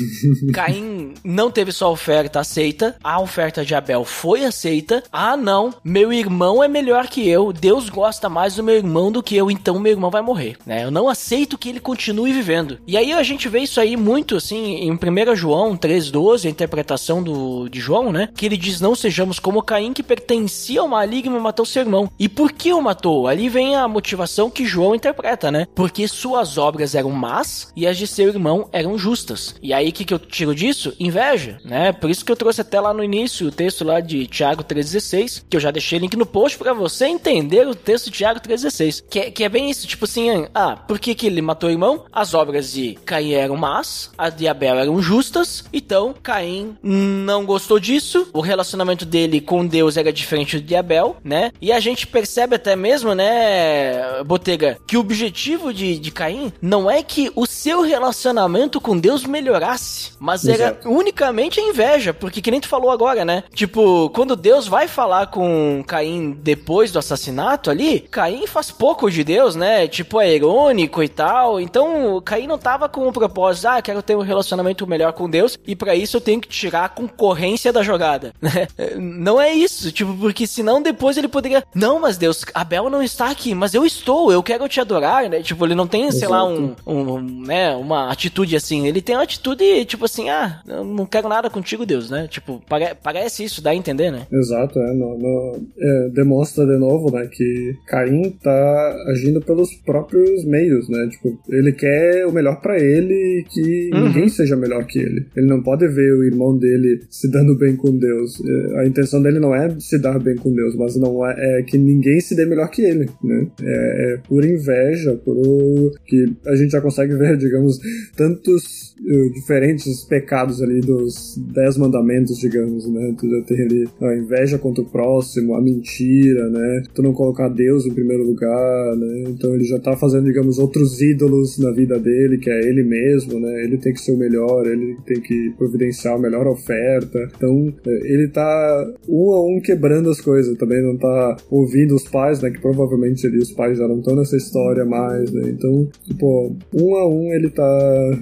[0.54, 5.02] Caim não teve sua oferta aceita, a oferta de Abel foi aceita.
[5.12, 9.10] Ah, não, meu irmão é melhor que eu, Deus gosta gosta mais do meu irmão
[9.10, 10.84] do que eu, então meu irmão vai morrer, né?
[10.84, 12.78] Eu não aceito que ele continue vivendo.
[12.86, 17.20] E aí a gente vê isso aí muito assim em 1 João 3:12, a interpretação
[17.20, 18.28] do de João, né?
[18.36, 22.08] Que ele diz: "Não sejamos como Caim que pertencia ao maligno e matou seu irmão".
[22.16, 23.26] E por que o matou?
[23.26, 25.66] Ali vem a motivação que João interpreta, né?
[25.74, 29.56] Porque suas obras eram más e as de seu irmão eram justas.
[29.60, 30.94] E aí o que, que eu tiro disso?
[31.00, 31.92] Inveja, né?
[31.92, 35.42] Por isso que eu trouxe até lá no início o texto lá de Tiago 3,16,
[35.50, 38.40] que eu já deixei link no post para você entender o texto texto de Tiago
[38.40, 39.04] 3,16.
[39.08, 41.72] Que, é, que é bem isso, tipo assim, ah, por que, que ele matou o
[41.72, 42.04] irmão?
[42.12, 47.80] As obras de Caim eram más, as de Abel eram justas, então Caim não gostou
[47.80, 51.52] disso, o relacionamento dele com Deus era diferente do de Abel, né?
[51.60, 56.90] E a gente percebe até mesmo, né, Botega, que o objetivo de, de Caim não
[56.90, 60.62] é que o seu relacionamento com Deus melhorasse, mas Exato.
[60.62, 63.44] era unicamente a inveja, porque que nem tu falou agora, né?
[63.54, 69.10] Tipo, quando Deus vai falar com Caim depois do assassinato ali, ali, Caim faz pouco
[69.10, 69.86] de Deus, né?
[69.86, 71.60] Tipo, é irônico e tal.
[71.60, 75.58] Então, Caim não tava com o propósito, ah, quero ter um relacionamento melhor com Deus
[75.66, 78.66] e para isso eu tenho que tirar a concorrência da jogada, né?
[78.96, 83.30] Não é isso, tipo, porque senão depois ele poderia, não, mas Deus, Abel não está
[83.30, 85.42] aqui, mas eu estou, eu quero te adorar, né?
[85.42, 88.86] Tipo, ele não tem, sei lá, um, um, né, uma atitude assim.
[88.86, 92.26] Ele tem uma atitude, tipo assim, ah, eu não quero nada contigo, Deus, né?
[92.28, 94.26] Tipo, pare parece isso, dá a entender, né?
[94.32, 100.44] Exato, é, no, no, é demonstra de novo, né, que Caim tá agindo pelos próprios
[100.44, 101.08] meios, né?
[101.10, 104.06] Tipo, ele quer o melhor para ele e que uhum.
[104.06, 105.26] ninguém seja melhor que ele.
[105.36, 108.40] Ele não pode ver o irmão dele se dando bem com Deus.
[108.44, 111.62] É, a intenção dele não é se dar bem com Deus, mas não é, é
[111.62, 113.46] que ninguém se dê melhor que ele, né?
[113.62, 117.78] É, é por inveja, por que a gente já consegue ver, digamos,
[118.16, 123.14] tantos uh, diferentes pecados ali dos dez mandamentos, digamos, né?
[123.18, 126.82] Tu já tem ali a inveja contra o próximo, a mentira, né?
[126.94, 129.24] Tu não colocar Deus em primeiro lugar, né?
[129.28, 133.40] Então ele já tá fazendo, digamos, outros ídolos na vida dele, que é ele mesmo,
[133.40, 133.64] né?
[133.64, 137.28] Ele tem que ser o melhor, ele tem que providenciar a melhor oferta.
[137.36, 142.04] Então é, ele tá um a um quebrando as coisas, também não tá ouvindo os
[142.04, 142.50] pais, né?
[142.50, 145.48] Que provavelmente ali os pais já não estão nessa história mais, né?
[145.48, 148.18] Então, tipo, um a um ele tá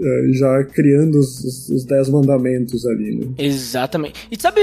[0.00, 3.26] é, já criando os, os dez mandamentos ali, né?
[3.38, 4.28] Exatamente.
[4.30, 4.60] E sabe,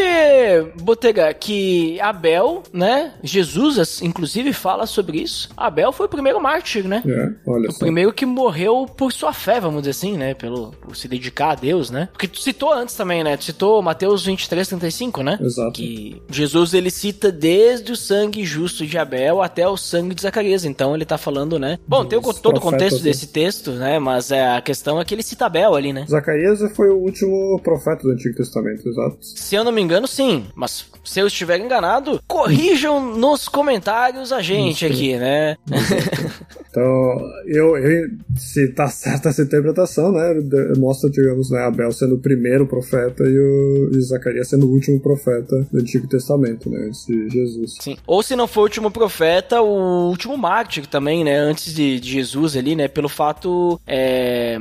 [0.82, 3.14] Botega, que Abel, né?
[3.24, 5.50] Jesus, inclusive, fala sobre isso.
[5.58, 7.04] Abel foi o primeiro mártir, né?
[7.06, 7.80] É, olha o só.
[7.80, 10.34] primeiro que morreu por sua fé, vamos dizer assim, né?
[10.34, 12.10] Pelo, por se dedicar a Deus, né?
[12.12, 13.36] Porque tu citou antes também, né?
[13.36, 15.40] Tu citou Mateus 23, 35, né?
[15.42, 15.74] Exato.
[15.74, 20.66] Que Jesus, ele cita desde o sangue justo de Abel até o sangue de Zacarias.
[20.66, 21.80] Então, ele tá falando, né?
[21.88, 23.04] Bom, tem o, todo o contexto né?
[23.04, 24.00] desse texto, né?
[24.00, 26.06] Mas é, a questão é que ele cita Abel ali, né?
[26.08, 29.18] Zacarias foi o último profeta do Antigo Testamento, exato.
[29.22, 30.46] Se eu não me engano, sim.
[30.54, 33.95] Mas se eu estiver enganado, corrijam nos comentários
[34.36, 35.58] a gente aqui, né?
[36.76, 40.34] então, eu, eu, se tá certa essa interpretação, né?
[40.78, 45.00] Mostra, digamos, né, Abel sendo o primeiro profeta e o e Zacarias sendo o último
[45.00, 46.90] profeta do Antigo Testamento, né?
[46.90, 47.78] Esse Jesus.
[47.80, 47.96] Sim.
[48.06, 51.38] Ou se não for o último profeta, o último mártir também, né?
[51.38, 52.90] Antes de, de Jesus ali, né?
[52.90, 53.80] Pelo fato.
[53.88, 54.58] É...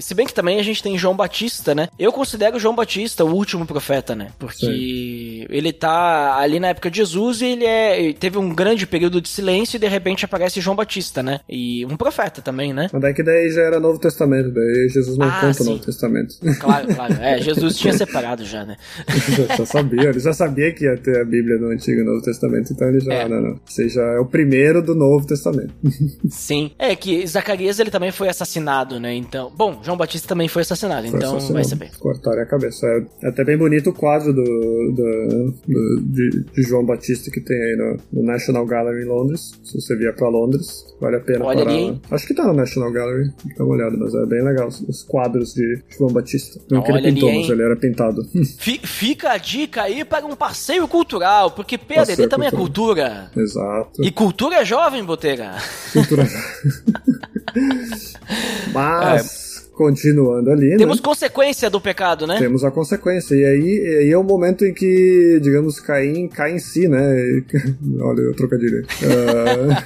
[0.00, 1.90] Se bem que também a gente tem João Batista, né?
[1.98, 4.28] Eu considero João Batista o último profeta, né?
[4.38, 5.46] Porque Sim.
[5.50, 9.28] ele tá ali na época de Jesus e ele é teve um grande período de
[9.28, 11.40] silêncio e de repente aparece João Batista, né?
[11.50, 12.88] E um profeta também, né?
[12.92, 16.36] Mas que daí já era Novo Testamento, daí Jesus não ah, conta o Novo Testamento.
[16.60, 17.14] Claro, claro.
[17.14, 18.76] É, Jesus tinha separado já, né?
[19.58, 22.72] já, sabia, ele já sabia que ia ter a Bíblia no Antigo e Novo Testamento,
[22.72, 23.28] então ele já, é.
[23.28, 23.60] não, não.
[23.64, 25.74] Você já é o primeiro do Novo Testamento.
[26.30, 26.70] Sim.
[26.78, 29.14] É que Zacarias ele também foi assassinado, né?
[29.14, 31.54] Então, bom, João Batista também foi assassinado, foi então assassinado.
[31.54, 31.90] vai saber.
[31.98, 32.86] Cortaram a cabeça.
[33.22, 35.54] É até bem bonito o quadro do, do
[36.00, 39.52] de, de João Batista que tem aí no, no, National Gallery em Londres.
[39.64, 41.76] Se você vier pra Londres, vale a pena Olha parar.
[41.76, 42.00] ali.
[42.10, 44.68] Acho que tá no National Gallery, tem que dar uma olhada, mas é bem legal
[44.68, 46.60] os quadros de João Batista.
[46.70, 47.52] Não que ele pintou, ali, mas hein?
[47.52, 48.22] ele era pintado.
[48.58, 53.30] Fi- Fica a dica aí para um passeio cultural, porque PADD Passeio também é cultural.
[53.30, 53.30] cultura.
[53.36, 54.04] Exato.
[54.04, 55.54] E cultura é jovem, Botega.
[55.92, 56.26] Cultura.
[58.72, 59.49] mas,
[59.80, 60.76] continuando ali, né?
[60.76, 62.38] Temos consequência do pecado, né?
[62.38, 63.34] Temos a consequência.
[63.34, 67.00] E aí, aí é o momento em que, digamos, Caim cai em si, né?
[67.98, 68.84] Olha o trocadilho.
[69.02, 69.82] Ah,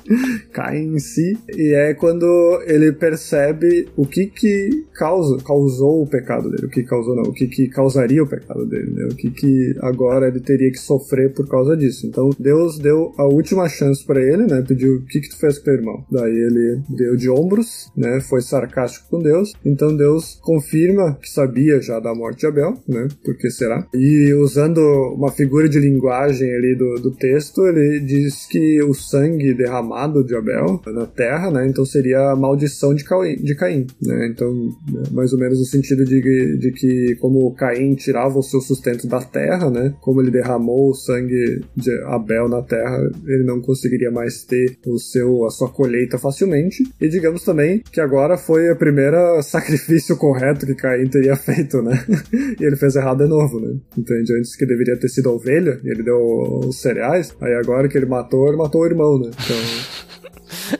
[0.50, 1.36] cai em si.
[1.54, 2.24] E é quando
[2.66, 6.64] ele percebe o que que causa, causou o pecado dele.
[6.64, 7.24] O que causou, não.
[7.24, 9.08] O que que causaria o pecado dele, né?
[9.12, 12.06] O que que agora ele teria que sofrer por causa disso.
[12.06, 14.64] Então, Deus deu a última chance pra ele, né?
[14.66, 16.02] Pediu, o que que tu fez com teu irmão?
[16.10, 18.22] Daí ele deu de ombros, né?
[18.22, 19.33] Foi sarcástico com Deus.
[19.64, 23.08] Então Deus confirma que sabia já da morte de Abel, né?
[23.24, 23.86] Por que será?
[23.94, 24.78] E usando
[25.16, 30.34] uma figura de linguagem ali do, do texto, ele diz que o sangue derramado de
[30.34, 31.66] Abel na terra, né?
[31.66, 34.28] Então seria a maldição de Caim, de Caim né?
[34.28, 34.52] Então,
[34.90, 39.06] né, mais ou menos no sentido de, de que como Caim tirava o seu sustento
[39.06, 39.94] da terra, né?
[40.00, 44.98] Como ele derramou o sangue de Abel na terra, ele não conseguiria mais ter o
[44.98, 46.84] seu a sua colheita facilmente.
[47.00, 51.92] E digamos também que agora foi a primeira sacrifício correto que Caim teria feito, né?
[52.60, 53.76] e ele fez errado de novo, né?
[53.96, 54.32] Entende?
[54.38, 56.18] Antes que deveria ter sido a ovelha, ele deu
[56.66, 59.30] os cereais, aí agora que ele matou, ele matou o irmão, né?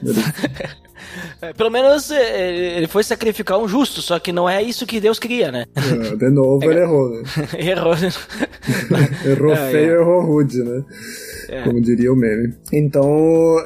[0.02, 0.14] Então,
[1.56, 5.18] Pelo menos é, ele foi sacrificar um justo, só que não é isso que Deus
[5.18, 5.66] queria, né?
[5.76, 7.22] é, de novo ele errou, né?
[7.58, 7.94] Errou.
[9.24, 10.00] Errou É, feio, é.
[10.00, 10.84] errou rude, né?
[11.48, 11.62] É.
[11.62, 12.54] Como diria o meme.
[12.72, 13.06] Então,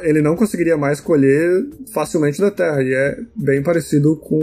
[0.02, 2.82] ele não conseguiria mais colher facilmente da terra.
[2.82, 4.38] E é bem parecido com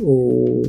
[0.00, 0.62] o,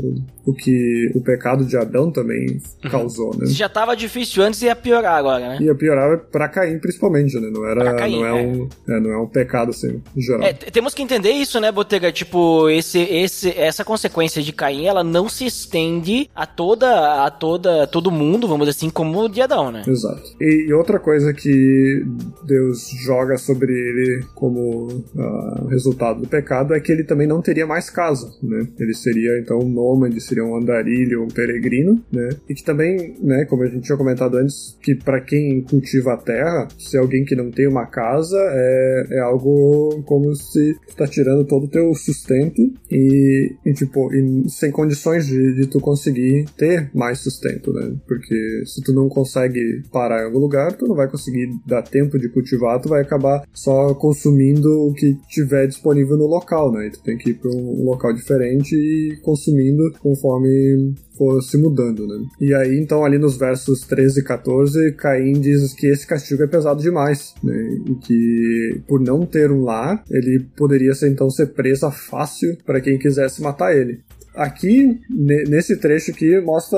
[0.46, 3.48] o que o pecado de Adão também causou, né?
[3.48, 5.58] Já tava difícil antes, ia piorar agora, né?
[5.62, 7.50] Ia piorar pra Caim, principalmente, né?
[7.52, 8.46] Não, era, Caim, não, é é.
[8.46, 10.44] Um, é, não é um pecado, assim, geral.
[10.44, 12.12] É, temos que entender isso, né, Botega?
[12.12, 17.88] Tipo, esse, esse, essa consequência de Caim, ela não se estende a toda, a toda,
[17.88, 19.84] todo mundo, vamos dizer assim, como o de Adão, né?
[19.88, 20.24] Exato.
[20.40, 22.06] E, e outra coisa que
[22.44, 27.66] Deus joga sobre ele como ah, resultado do pecado é que ele também não teria
[27.66, 28.68] mais casa, né?
[28.80, 32.30] Ele seria então um nômade, seria um andarilho, um peregrino, né?
[32.50, 36.18] E que também, né, como a gente tinha comentado antes, que para quem cultiva a
[36.18, 41.08] terra, ser alguém que não tem uma casa é, é algo como se tu tá
[41.08, 46.46] tirando todo o teu sustento e, e, tipo, e sem condições de, de tu conseguir
[46.58, 47.96] ter mais sustento, né?
[48.08, 52.20] Porque se tu não consegue parar em algum lugar, tu não vai conseguir dar tempo
[52.20, 56.88] de cultivar, tu vai acabar só consumindo o que tiver disponível no local, né?
[56.88, 60.94] E tu tem que ir para um local diferente e consumindo conforme
[61.42, 62.26] se mudando, né?
[62.40, 66.48] E aí, então, ali nos versos 13 e 14, Caim diz que esse castigo é
[66.48, 67.56] pesado demais, né?
[67.88, 72.98] E que por não ter um lar, ele poderia então ser presa fácil para quem
[72.98, 74.00] quisesse matar ele.
[74.38, 76.78] Aqui, ne- nesse trecho aqui, mostra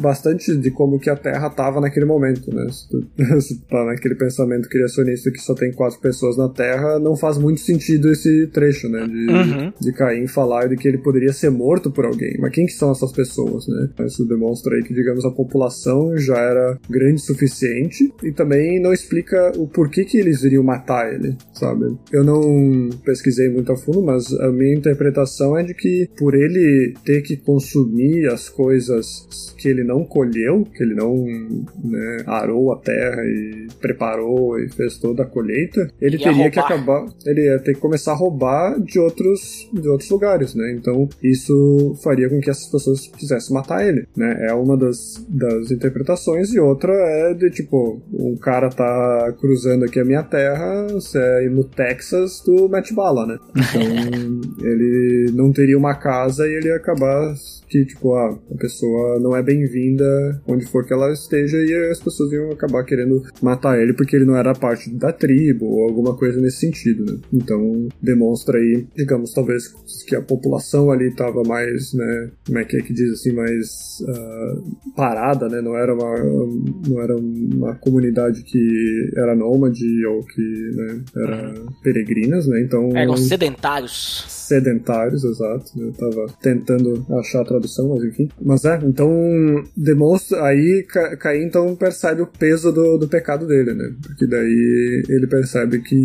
[0.00, 2.66] bastante de como que a Terra estava naquele momento, né?
[2.70, 3.06] Se tu,
[3.40, 7.36] se tu tá naquele pensamento criacionista que só tem quatro pessoas na Terra, não faz
[7.38, 9.06] muito sentido esse trecho, né?
[9.06, 9.72] De, Uhum.
[9.80, 12.36] de Caim falar de que ele poderia ser morto por alguém.
[12.40, 13.88] Mas quem que são essas pessoas, né?
[14.06, 18.92] Isso demonstra aí que, digamos, a população já era grande o suficiente e também não
[18.92, 21.96] explica o porquê que eles iriam matar ele, sabe?
[22.12, 26.77] Eu não pesquisei muito a fundo, mas a minha interpretação é de que por ele
[27.04, 29.26] ter que consumir as coisas
[29.56, 31.14] que ele não colheu, que ele não
[31.82, 36.60] né, arou a terra e preparou e fez toda a colheita, ele Ia teria que
[36.60, 36.60] roubar.
[36.60, 40.72] acabar, ele ia ter que começar a roubar de outros, de outros lugares, né?
[40.72, 44.46] Então isso faria com que essas pessoas quisessem matar ele, né?
[44.48, 49.98] É uma das, das interpretações e outra é de tipo, um cara tá cruzando aqui
[50.00, 53.38] a minha terra, você é no Texas, tu mete bala, né?
[53.50, 53.82] Então
[54.62, 57.34] ele não teria uma casa e ele acabar
[57.68, 60.04] que, tipo, ah, a pessoa não é bem-vinda
[60.46, 64.24] onde for que ela esteja e as pessoas iam acabar querendo matar ele porque ele
[64.24, 67.18] não era parte da tribo ou alguma coisa nesse sentido, né?
[67.32, 69.68] Então, demonstra aí, digamos, talvez
[70.06, 73.98] que a população ali tava mais, né, como é que é que diz assim, mais
[74.08, 74.56] ah,
[74.96, 75.60] parada, né?
[75.60, 76.14] Não era uma,
[76.88, 82.60] não era uma comunidade que era nômade ou que, né, era peregrinas, né?
[82.62, 84.24] Então, Eram sedentários.
[84.28, 85.72] sedentários, exato.
[85.76, 85.92] Né?
[85.98, 88.28] Tava tentando achar a tradução, mas enfim.
[88.40, 89.10] Mas é, então
[89.76, 90.44] demonstra.
[90.44, 93.92] Aí Ca Caim então percebe o peso do, do pecado dele, né?
[94.02, 95.96] Porque daí ele percebe que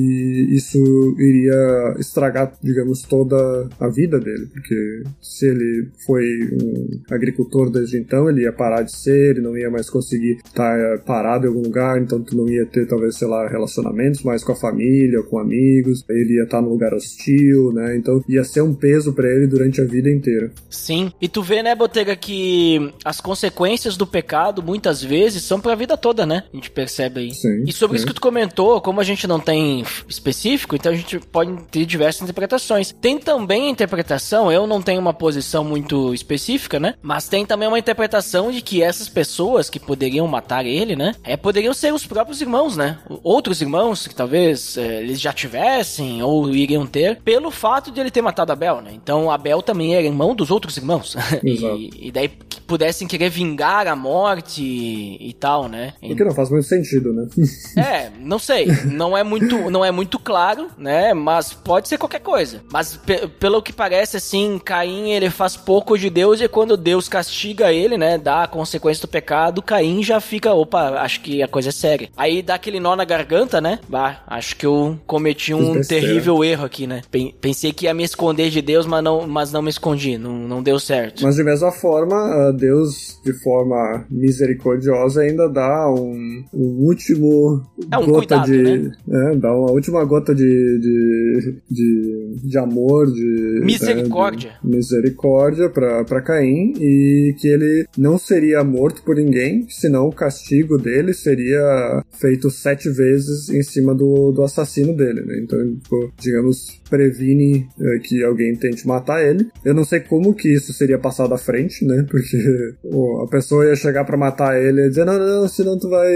[0.56, 0.80] isso
[1.20, 4.48] iria estragar, digamos, toda a vida dele.
[4.52, 6.24] Porque se ele foi
[6.62, 11.00] um agricultor desde então, ele ia parar de ser, ele não ia mais conseguir estar
[11.06, 14.52] parado em algum lugar, então tu não ia ter, talvez, sei lá, relacionamentos mais com
[14.52, 17.96] a família, com amigos, ele ia estar num lugar hostil, né?
[17.98, 20.52] Então ia ser um peso para ele durante a vida inteira.
[20.70, 21.12] Sim.
[21.22, 25.98] E tu vê, né, Botega, que as consequências do pecado muitas vezes são pra vida
[25.98, 26.44] toda, né?
[26.52, 27.34] A gente percebe aí.
[27.34, 28.04] Sim, e sobre sim.
[28.04, 31.86] isso que tu comentou, como a gente não tem específico, então a gente pode ter
[31.86, 32.96] diversas interpretações.
[33.00, 36.96] Tem também a interpretação, eu não tenho uma posição muito específica, né?
[37.02, 41.14] Mas tem também uma interpretação de que essas pessoas que poderiam matar ele, né?
[41.24, 42.98] É, poderiam ser os próprios irmãos, né?
[43.24, 48.12] Outros irmãos que talvez é, eles já tivessem ou iriam ter, pelo fato de ele
[48.12, 48.92] ter matado Abel, né?
[48.94, 51.16] Então Abel também era irmão dos outros irmãos.
[51.44, 51.78] Exato.
[51.78, 52.30] e, e daí
[52.68, 55.94] pudessem querer vingar a morte e, e tal, né?
[56.02, 57.28] O que não faz muito sentido, né?
[57.78, 58.68] É, não sei.
[58.86, 61.14] Não é muito, não é muito claro, né?
[61.14, 62.62] Mas pode ser qualquer coisa.
[62.72, 67.10] Mas pe- pelo que parece, assim, Caim ele faz pouco de Deus e quando Deus
[67.10, 68.18] castiga ele, né?
[68.18, 72.10] Dá a consequência do pecado, Caim já fica, opa, acho que a coisa é séria.
[72.16, 73.80] Aí dá aquele nó na garganta, né?
[73.88, 77.02] Bah, acho que eu cometi um terrível erro aqui, né?
[77.10, 80.18] Pen- Pensei que ia me esconder de Deus, mas não, mas não me escondi.
[80.18, 81.24] Não, não deu certo.
[81.24, 87.62] Mas de mesma forma, ah, Deus, de forma misericordiosa, ainda dá um, um último
[87.92, 88.64] É um gota cuidado, de.
[88.64, 88.92] né?
[89.10, 90.44] É, dá uma última gota de.
[90.44, 93.62] de, de, de amor, de.
[93.64, 94.52] Misericórdia.
[94.52, 100.08] né, de misericórdia pra, pra Caim, e que ele não seria morto por ninguém, senão
[100.08, 105.40] o castigo dele seria feito sete vezes em cima do, do assassino dele, né?
[105.44, 109.48] Então, tipo, digamos, previne eh, que alguém tente matar ele.
[109.66, 112.06] Eu não sei como que isso seria passado à frente, né?
[112.10, 112.38] Porque
[112.84, 115.90] pô, a pessoa ia chegar pra matar ele e dizer, não, não, não, senão tu
[115.90, 116.12] vai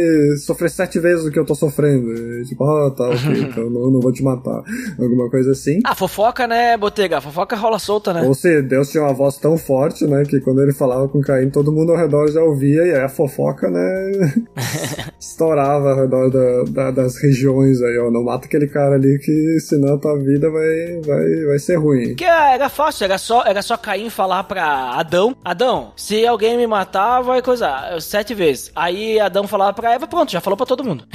[0.46, 2.14] sofrer sete vezes o que eu tô sofrendo.
[2.14, 4.62] E, tipo, ah, tá, ok, então não, não vou te matar.
[5.00, 5.80] Alguma coisa assim.
[5.84, 7.20] Ah, fofoca, né, Botega?
[7.20, 8.22] Fofoca rola solta, né?
[8.24, 11.50] Ou se Deus tinha uma voz tão forte, né, que quando ele falava com Caim,
[11.50, 14.12] todo mundo ao redor já ouvia, e aí a fofoca, né,
[15.20, 19.60] estourava ao redor da- da- das regiões aí, ó, não mata aquele cara ali que
[19.62, 20.67] senão a tua vida vai,
[21.06, 22.08] vai, vai ser ruim.
[22.08, 26.68] Porque era fácil, era só, era só Caim falar pra Adão: Adão, se alguém me
[26.68, 28.72] matar, vai coisar sete vezes.
[28.76, 31.06] Aí Adão falava pra Eva: Pronto, já falou pra todo mundo.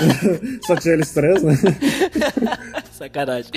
[0.66, 1.54] Só tinha eles três, né?
[2.92, 3.50] Sacanagem.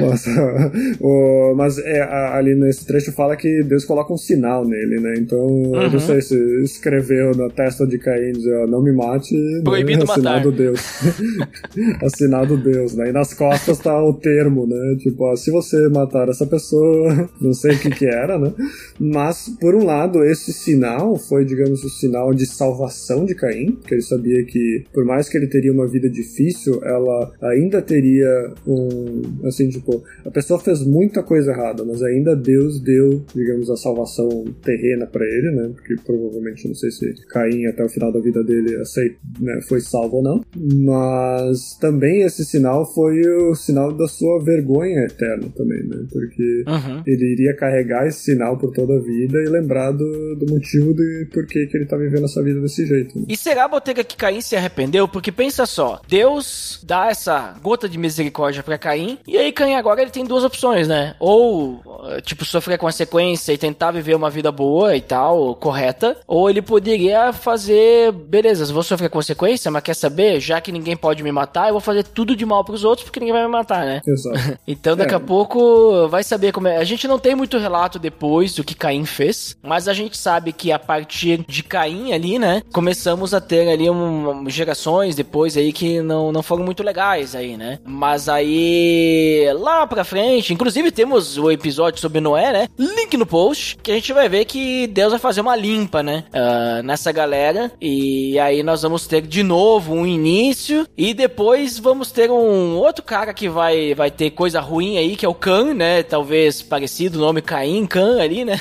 [0.00, 0.30] Nossa,
[1.00, 5.14] o- mas é, a- ali nesse trecho fala que Deus coloca um sinal nele, né?
[5.18, 5.90] Então, eu Uhum.
[5.92, 9.62] não sei se escreveu na testa de Caim, dizer, não me mate, né?
[9.64, 10.12] Proibido matar.
[10.12, 10.80] assinado Deus.
[12.02, 13.08] assinado Deus, né?
[13.10, 14.96] E nas costas tá o termo, né?
[14.98, 18.52] Tipo, ó, se você matar essa pessoa, não sei o que que era, né?
[18.98, 23.94] Mas, por um lado, esse sinal foi, digamos, o sinal de salvação de Caim, que
[23.94, 29.22] ele sabia que, por mais que ele teria uma vida difícil, ela ainda teria um,
[29.44, 34.44] assim, tipo, a pessoa fez muita coisa errada, mas ainda Deus deu, digamos, a salvação
[34.62, 35.70] terrena pra ele, né?
[35.74, 39.80] Porque provavelmente, não sei se Caim até o final da vida dele aceit, né, foi
[39.80, 40.44] salvo ou não,
[40.92, 46.04] mas também esse sinal foi o sinal da sua vergonha eterna também, né?
[46.12, 47.02] Porque Uhum.
[47.06, 51.26] ele iria carregar esse sinal por toda a vida e lembrar do, do motivo de
[51.32, 53.18] por que, que ele tá vivendo essa vida desse jeito.
[53.18, 53.24] né?
[53.28, 55.06] E será, Botega, que Caim se arrependeu?
[55.08, 60.00] Porque pensa só, Deus dá essa gota de misericórdia pra Caim, e aí Caim agora
[60.02, 61.14] ele tem duas opções, né?
[61.18, 61.80] Ou,
[62.10, 66.62] eh, tipo, sofrer consequência e tentar viver uma vida boa e tal, correta, ou ele
[66.62, 70.40] poderia fazer, beleza, vou sofrer consequência, mas quer saber?
[70.40, 73.18] Já que ninguém pode me matar, eu vou fazer tudo de mal pros outros porque
[73.20, 74.00] ninguém vai me matar, né?
[74.06, 74.38] Exato.
[74.66, 75.16] Então daqui É.
[75.16, 76.76] a pouco vai saber como é.
[76.76, 80.52] A gente não tem muito relato depois do que Caim fez, mas a gente sabe
[80.52, 85.72] que a partir de Caim ali, né, começamos a ter ali um- gerações depois aí
[85.72, 87.78] que não, não foram muito legais aí, né?
[87.84, 92.68] Mas aí lá pra frente, inclusive temos o episódio sobre Noé, né?
[92.78, 96.24] Link no post, que a gente vai ver que Deus vai fazer uma limpa, né?
[96.32, 97.70] ah, nessa galera.
[97.80, 103.04] E aí nós vamos ter de novo um início e depois vamos ter um outro
[103.04, 106.02] cara que vai, vai ter coisa ruim aí, que é o Can, né?
[106.02, 108.58] Talvez parecido o nome Caim, Can ali, né?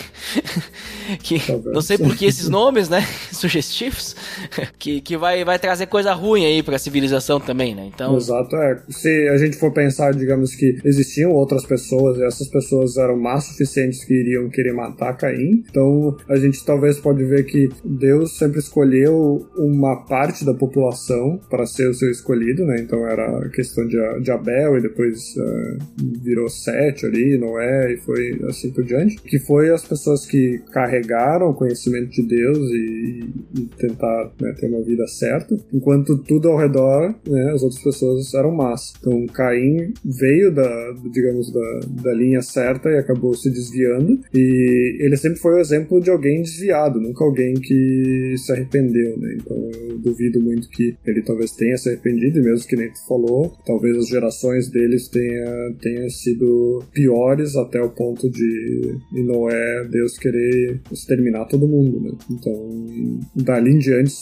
[1.23, 3.05] que não sei por que esses nomes, né?
[3.31, 4.15] Sugestivos.
[4.77, 7.89] que que vai, vai trazer coisa ruim aí pra civilização também, né?
[7.93, 8.81] Então, Exato, é.
[8.89, 13.45] Se a gente for pensar, digamos que existiam outras pessoas e essas pessoas eram más
[13.45, 15.63] suficientes que iriam querer matar Caim.
[15.69, 21.65] Então a gente talvez pode ver que Deus sempre escolheu uma parte da população para
[21.65, 22.79] ser o seu escolhido, né?
[22.79, 25.77] Então era a questão de, de Abel e depois uh,
[26.21, 31.49] virou Sete ali, Noé e foi assim por diante, que foi as pessoas que carregaram
[31.49, 36.57] o conhecimento de Deus e, e tentar né, ter uma vida certa, enquanto tudo ao
[36.57, 38.93] redor, né, as outras pessoas eram más.
[38.99, 40.66] Então Caim veio da,
[41.11, 46.01] digamos, da, da linha certa e acabou se desviando, e ele sempre foi o exemplo
[46.01, 49.37] de alguém desviado, nunca alguém que se arrependeu, né?
[49.39, 49.57] Então
[49.89, 53.53] eu duvido muito que ele talvez tenha se arrependido, e mesmo que nem tu falou,
[53.65, 60.17] talvez as gerações deles tenha, tenha sido piores até o ponto de e Noé, Deus
[60.17, 62.11] querer exterminar todo mundo, né?
[62.31, 64.13] Então, dali em diante,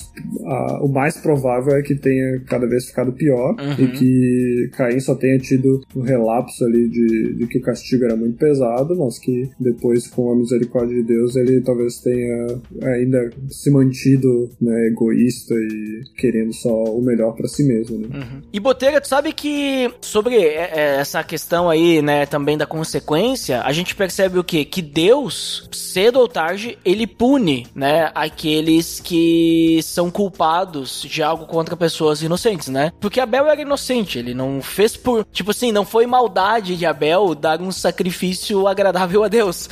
[0.45, 3.85] a, o mais provável é que tenha cada vez ficado pior uhum.
[3.85, 8.15] e que Caim só tenha tido um relapso ali de, de que o castigo era
[8.15, 12.47] muito pesado, mas que depois, com a misericórdia de Deus, ele talvez tenha
[12.83, 18.07] ainda se mantido né, egoísta e querendo só o melhor para si mesmo, né?
[18.13, 18.41] Uhum.
[18.51, 23.61] E Botega, tu sabe que sobre é, é, essa questão aí, né, também da consequência,
[23.61, 24.65] a gente percebe o quê?
[24.65, 31.75] Que Deus, cedo ou tarde, ele pune, né, aqueles que são culpados de algo contra
[31.75, 32.91] pessoas inocentes, né?
[32.99, 37.35] Porque Abel era inocente, ele não fez por, tipo assim, não foi maldade de Abel
[37.35, 39.67] dar um sacrifício agradável a Deus.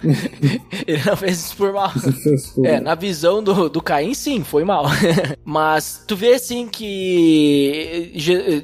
[0.86, 1.92] ele não fez isso por mal.
[2.64, 4.86] é, na visão do, do Caim, sim, foi mal.
[5.44, 8.12] Mas tu vê assim que,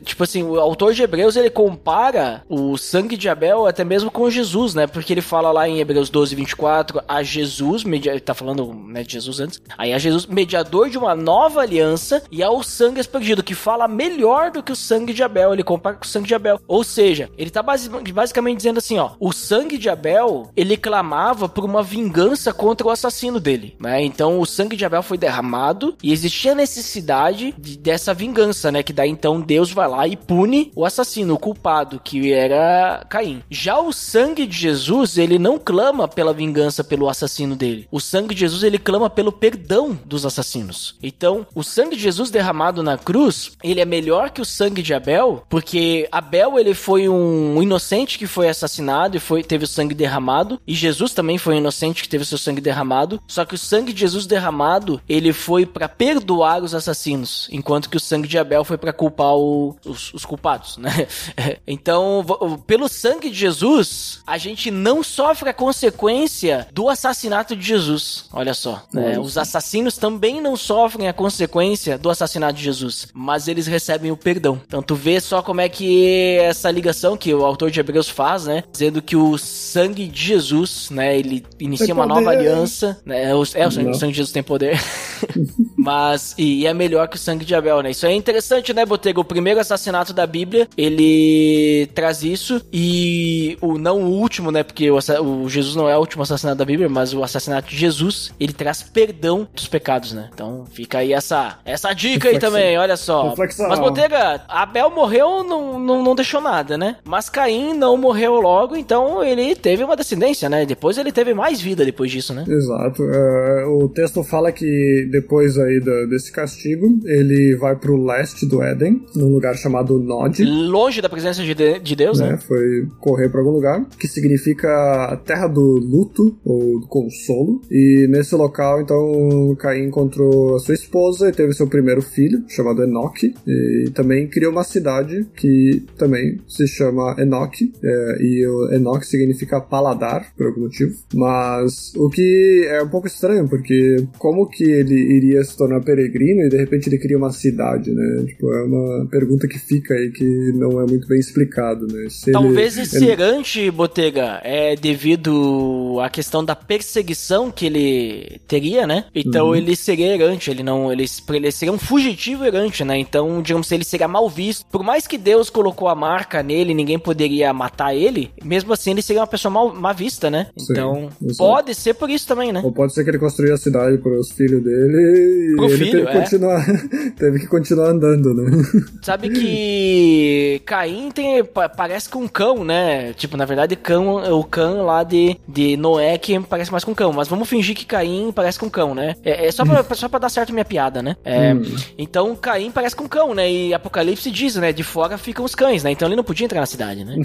[0.04, 4.30] tipo assim, o autor de Hebreus ele compara o sangue de Abel até mesmo com
[4.30, 4.86] Jesus, né?
[4.86, 9.12] Porque ele fala lá em Hebreus 12, 24, a Jesus, media, tá falando né, de
[9.12, 13.54] Jesus antes, aí a Jesus, mediador de uma nova aliança, e ao sangue aspergido, que
[13.54, 16.58] fala melhor do que o sangue de Abel, ele compara com o sangue de Abel.
[16.70, 21.64] Ou seja, ele tá basicamente dizendo assim, ó, o sangue de Abel, ele clamava por
[21.64, 24.00] uma vingança contra o assassino dele, né?
[24.04, 28.84] Então o sangue de Abel foi derramado e existia necessidade de, dessa vingança, né?
[28.84, 33.42] Que daí então Deus vai lá e pune o assassino, o culpado, que era Caim.
[33.50, 37.88] Já o sangue de Jesus, ele não clama pela vingança pelo assassino dele.
[37.90, 40.96] O sangue de Jesus ele clama pelo perdão dos assassinos.
[41.02, 44.94] Então, o sangue de Jesus derramado na cruz, ele é melhor que o sangue de
[44.94, 49.94] Abel, porque Abel ele foi um inocente que foi assassinado e foi teve o sangue
[49.94, 53.20] derramado, e Jesus também foi um inocente que teve seu sangue derramado.
[53.26, 57.96] Só que o sangue de Jesus derramado, ele foi para perdoar os assassinos, enquanto que
[57.96, 60.90] o sangue de Abel foi para culpar o, os, os culpados, né?
[61.66, 62.24] Então,
[62.66, 68.26] pelo sangue de Jesus, a gente não sofre a consequência do assassinato de Jesus.
[68.32, 68.82] Olha só.
[68.92, 69.18] Né?
[69.18, 74.16] Os assassinos também não sofrem a consequência do assassinato de Jesus, mas eles recebem o
[74.16, 74.60] perdão.
[74.66, 78.46] Então tu vê só como é que essa ligação que o autor de Hebreus faz,
[78.46, 78.62] né?
[78.70, 81.18] Dizendo que o sangue de Jesus, né?
[81.18, 83.00] Ele inicia uma nova aliança.
[83.04, 83.34] Né?
[83.34, 84.78] O, é, o sangue, o sangue de Jesus tem poder.
[85.80, 87.90] mas, e, é melhor que o sangue de Abel, né?
[87.90, 89.18] Isso é interessante, né, Botega?
[89.18, 94.62] O primeiro assassinato da Bíblia, ele traz isso e o não o último, né?
[94.62, 97.76] Porque o, o, Jesus não é o último assassinato da Bíblia, mas o assassinato de
[97.76, 100.28] Jesus, ele traz perdão dos pecados, né?
[100.34, 102.50] Então fica aí essa, essa dica Reflexão.
[102.50, 103.30] aí também, olha só.
[103.30, 103.68] Reflexão.
[103.68, 106.96] Mas, Botega, Abel morreu, não, não, não deixou nada, né?
[107.04, 110.66] Mas Caim não morreu logo, então ele teve uma descendência, né?
[110.66, 112.44] Depois ele teve mais vida depois disso, né?
[112.46, 113.02] Exato.
[113.02, 118.62] Uh, o texto fala que depois aí do, desse castigo, ele vai pro leste do
[118.62, 120.42] Éden, num lugar chamado Nod.
[120.44, 122.30] Longe da presença de, de Deus, né?
[122.30, 122.38] né?
[122.38, 127.60] Foi correr para algum lugar, que significa terra do luto ou do consolo.
[127.70, 132.82] E nesse local, então, Caim encontrou a sua esposa e teve seu primeiro filho, chamado
[132.82, 133.34] Enoque.
[133.46, 137.72] E também criou uma cidade que também se chama Enoque.
[137.82, 140.94] É, e o Enoque significa paladar, por algum motivo.
[141.14, 146.46] Mas o que é um pouco estranho, porque como que ele iria se tornar peregrino
[146.46, 148.24] e de repente ele cria uma cidade, né?
[148.26, 152.08] Tipo, é uma pergunta que fica aí que não é muito bem explicado, né?
[152.08, 153.10] Se Talvez ele, esse ele...
[153.10, 159.04] errante, Botega, é devido à questão da perseguição que ele teria, né?
[159.14, 159.54] Então uhum.
[159.54, 160.90] ele seria errante, ele não.
[160.90, 162.98] Ele, ele seria um fugitivo errante, né?
[162.98, 164.64] Então, digamos, ele seria mal visto.
[164.70, 169.02] Por mais que Deus colocou a marca nele, ninguém poderia matar ele, mesmo assim ele
[169.02, 170.46] seria uma pessoa mal, mal vista, né?
[170.58, 172.62] Então, Sim, pode ser por isso também, né?
[172.64, 175.76] Ou pode ser que ele construiu a cidade para os filhos dele e Pro ele
[175.78, 176.20] filho, teve que, é.
[176.20, 176.66] continuar,
[177.18, 178.62] teve que continuar andando, né?
[179.02, 183.12] Sabe que Caim tem, pa- parece com um cão, né?
[183.14, 186.94] Tipo, na verdade, cão, o cão lá de, de Noé que parece mais com um
[186.94, 187.12] cão.
[187.12, 189.14] Mas vamos fingir que Caim parece com um cão, né?
[189.24, 191.16] É, é só, pra, só pra dar certo a minha piada, né?
[191.24, 191.52] É,
[191.98, 193.50] Então Caim parece com um cão, né?
[193.50, 194.72] E Apocalipse diz, né?
[194.72, 195.90] De fora ficam os cães, né?
[195.90, 197.16] Então ele não podia entrar na cidade, né?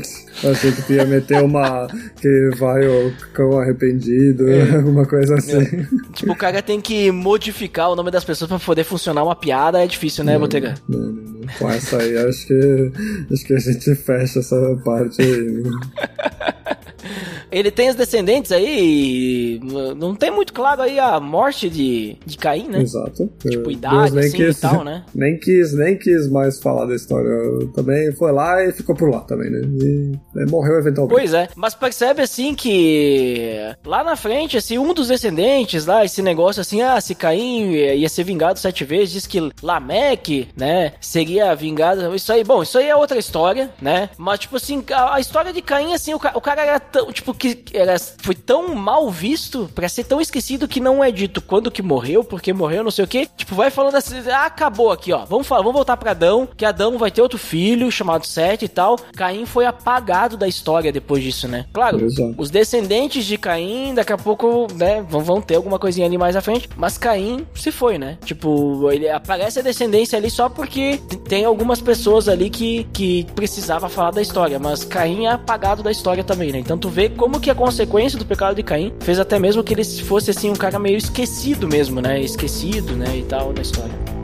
[0.44, 1.88] Eu achei que tu ia meter uma.
[2.22, 4.76] que vai o cão arrependido, É.
[4.76, 5.86] alguma coisa assim.
[6.14, 9.84] tipo, o cara tem que modificar o nome das pessoas pra poder funcionar uma piada.
[9.84, 10.76] É difícil, né, Botega?
[10.88, 11.48] Não, não, não.
[11.60, 12.92] Com essa aí, acho que.
[13.32, 15.42] Acho que a gente fecha essa parte aí.
[15.42, 15.70] né?
[17.52, 19.60] Ele tem os descendentes aí
[19.96, 22.82] não tem muito claro aí a morte de, de Caim, né?
[22.82, 23.30] Exato.
[23.40, 25.04] Tipo, Deus idade, nem assim, quis, e tal, né?
[25.14, 27.32] Nem quis, nem quis mais falar da história.
[27.74, 29.62] Também foi lá e ficou por lá também, né?
[29.64, 31.18] E é, morreu eventualmente.
[31.18, 36.22] Pois é, mas percebe assim que lá na frente, assim, um dos descendentes lá, esse
[36.22, 41.56] negócio assim, ah, se Caim ia ser vingado sete vezes, diz que Lameque, né, seria
[41.56, 45.20] vingado, isso aí, bom, isso aí é outra história, né, mas tipo assim, a, a
[45.20, 49.10] história de Caim, assim, o, o cara era tão, tipo, que era, foi tão mal
[49.10, 52.92] visto, pra ser tão esquecido que não é dito quando que morreu, porque morreu, não
[52.92, 55.98] sei o que, tipo, vai falando assim, ah, acabou aqui, ó, vamos falar, vamos voltar
[55.98, 60.38] pra Adão, que Adão vai ter outro filho chamado Sete e tal, Caim foi apagado
[60.38, 61.66] da história depois disso, né?
[61.74, 62.36] Claro, Exato.
[62.38, 66.36] os descendentes de Caim, daqui a pouco, né, vão, vão ter alguma coisinha ali mais
[66.36, 68.18] à frente, mas Caim se foi, né?
[68.26, 73.88] Tipo, ele aparece a descendência ali só porque tem algumas pessoas ali que, que precisava
[73.90, 76.60] falar da história, mas Caim é apagado da história também, né?
[76.60, 79.74] Então tu vê como que a consequência do pecado de Caim fez até mesmo que
[79.74, 82.20] ele fosse assim um cara meio esquecido mesmo, né?
[82.20, 84.15] Esquecido, né, e tal na história.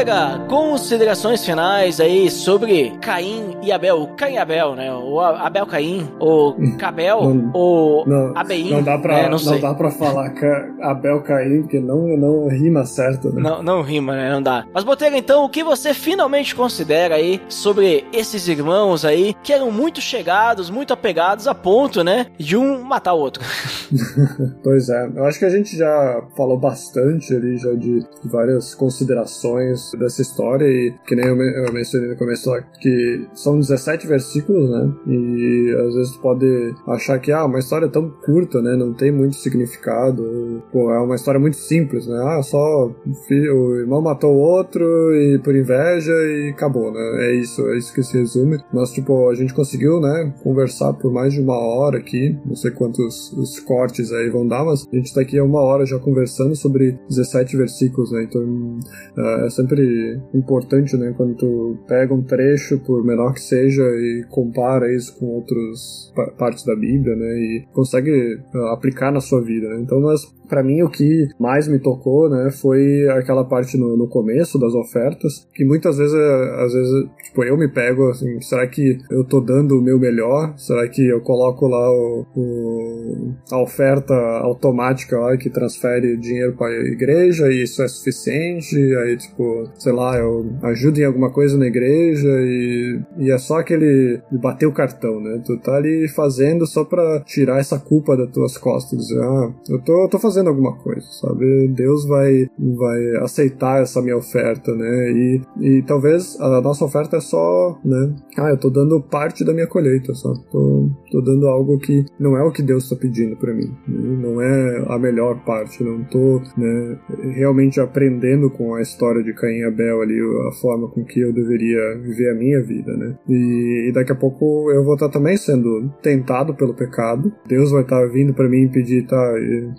[0.00, 4.08] Então, Botega, considerações finais aí sobre Caim e Abel.
[4.16, 4.92] Caim e Abel, né?
[4.92, 8.68] O A- Abel Caim, ou Cabel, Não- ou Não, Abeim.
[8.72, 9.28] não dá pra, né?
[9.28, 13.40] não não dá pra falar Ca- Abel Caim, porque não, não rima certo, né?
[13.40, 14.28] Não, não rima, né?
[14.32, 14.66] Não dá.
[14.74, 19.70] Mas, Botega, então, o que você finalmente considera aí sobre esses irmãos aí que eram
[19.70, 22.26] muito chegados, muito apegados a ponto, né?
[22.36, 23.40] De um matar o outro.
[24.62, 29.90] Pois é, eu acho que a gente já falou bastante ali já de várias considerações
[29.98, 34.92] dessa história e que nem eu, eu mencionei no começo que são 17 versículos, né?
[35.06, 38.76] E às vezes pode achar que ah, uma história tão curta, né?
[38.76, 40.22] Não tem muito significado.
[40.22, 42.20] ou, Pô, é uma história muito simples, né?
[42.22, 42.94] Ah, só o,
[43.30, 44.84] o irmão matou o outro
[45.14, 47.00] e por inveja e acabou, né?
[47.28, 48.58] É isso, é isso que se resume.
[48.72, 52.70] Mas tipo, a gente conseguiu, né, conversar por mais de uma hora aqui, não sei
[52.70, 55.98] quantos os cortes aí vão dar, mas a gente tá aqui há uma hora já
[55.98, 58.24] conversando sobre 17 versículos, né?
[58.24, 58.78] Então
[59.16, 64.24] é é sempre importante, né, quando tu pega um trecho, por menor que seja, e
[64.30, 69.42] compara isso com outras pa- partes da Bíblia, né, e consegue ah, aplicar na sua
[69.42, 69.80] vida, né?
[69.80, 70.20] Então, mas
[70.50, 74.74] Pra mim, o que mais me tocou, né, foi aquela parte no, no começo das
[74.74, 79.22] ofertas, que muitas vezes, é, às vezes, tipo, eu me pego assim, será que eu
[79.24, 80.52] tô dando o meu melhor?
[80.58, 86.68] Será que eu coloco lá o, o- a oferta automática lá que transfere dinheiro pra
[86.70, 88.76] igreja e isso é suficiente?
[88.96, 93.58] Aí, tipo, sei lá, eu ajudo em alguma coisa na igreja e, e é só
[93.60, 95.40] aquele bater o cartão, né?
[95.44, 100.04] Tu tá ali fazendo só pra tirar essa culpa das tuas costas, ah, eu tô,
[100.04, 101.68] eu tô fazendo alguma coisa, sabe?
[101.68, 105.12] Deus vai, vai aceitar essa minha oferta, né?
[105.12, 108.14] E, e talvez a nossa oferta é só, né?
[108.38, 110.32] Ah, eu tô dando parte da minha colheita, só.
[110.50, 114.20] Tô, tô dando algo que não é o que Deus tá pedindo pra mim, né?
[114.20, 116.98] Não é a melhor parte, não tô, né,
[117.34, 120.18] realmente aprendendo com a história de Caim e Abel ali,
[120.48, 123.16] a forma com que eu deveria viver a minha vida, né?
[123.28, 127.32] E, e daqui a pouco eu vou estar também sendo tentado pelo pecado.
[127.46, 129.34] Deus vai estar vindo pra mim e pedir, tá,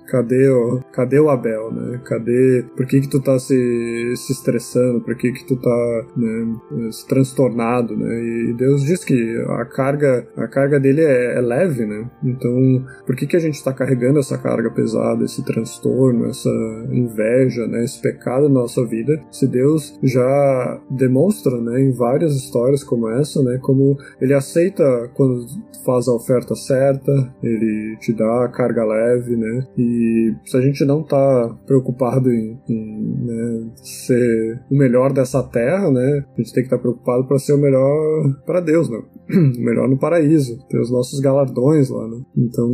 [0.07, 1.99] cadê o, cadê o Abel, né?
[2.05, 5.01] Cadê, por que que tu tá se, se estressando?
[5.01, 8.23] Por que que tu tá, né, se transtornado, né?
[8.23, 12.09] E Deus diz que a carga, a carga dele é, é leve, né?
[12.23, 16.49] Então, por que que a gente tá carregando essa carga pesada, esse transtorno, essa
[16.91, 17.83] inveja, né?
[17.83, 19.21] Esse pecado na nossa vida?
[19.31, 25.45] Se Deus já demonstra, né, em várias histórias como essa, né, como ele aceita quando
[25.85, 29.67] faz a oferta certa, ele te dá a carga leve, né?
[29.77, 35.89] E se a gente não tá preocupado em, em, né, ser o melhor dessa terra,
[35.91, 36.25] né?
[36.37, 39.01] A gente tem que estar preocupado para ser o melhor para Deus, né?
[39.57, 42.21] melhor no paraíso, ter os nossos galardões lá, né?
[42.37, 42.69] Então,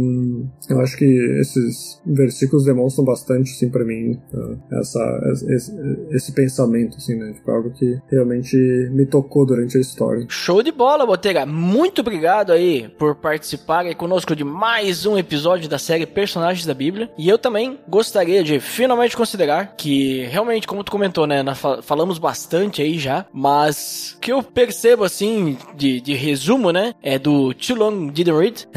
[0.69, 1.05] eu acho que
[1.39, 5.71] esses versículos demonstram bastante, assim, para mim, uh, essa, esse,
[6.11, 7.33] esse, pensamento, assim, né?
[7.33, 8.57] Tipo, algo que realmente
[8.91, 10.25] me tocou durante a história.
[10.29, 11.45] Show de bola, Botega!
[11.45, 16.73] Muito obrigado aí por participar aí conosco de mais um episódio da série Personagens da
[16.73, 17.09] Bíblia.
[17.17, 21.43] E eu também gostaria de finalmente considerar que, realmente, como tu comentou, né?
[21.81, 26.93] falamos bastante aí já, mas que eu percebo, assim, de, de resumo, né?
[27.03, 28.67] É do Too Long Didn't Read.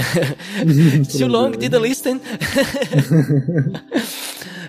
[1.16, 2.20] Too Long Didn't Listen.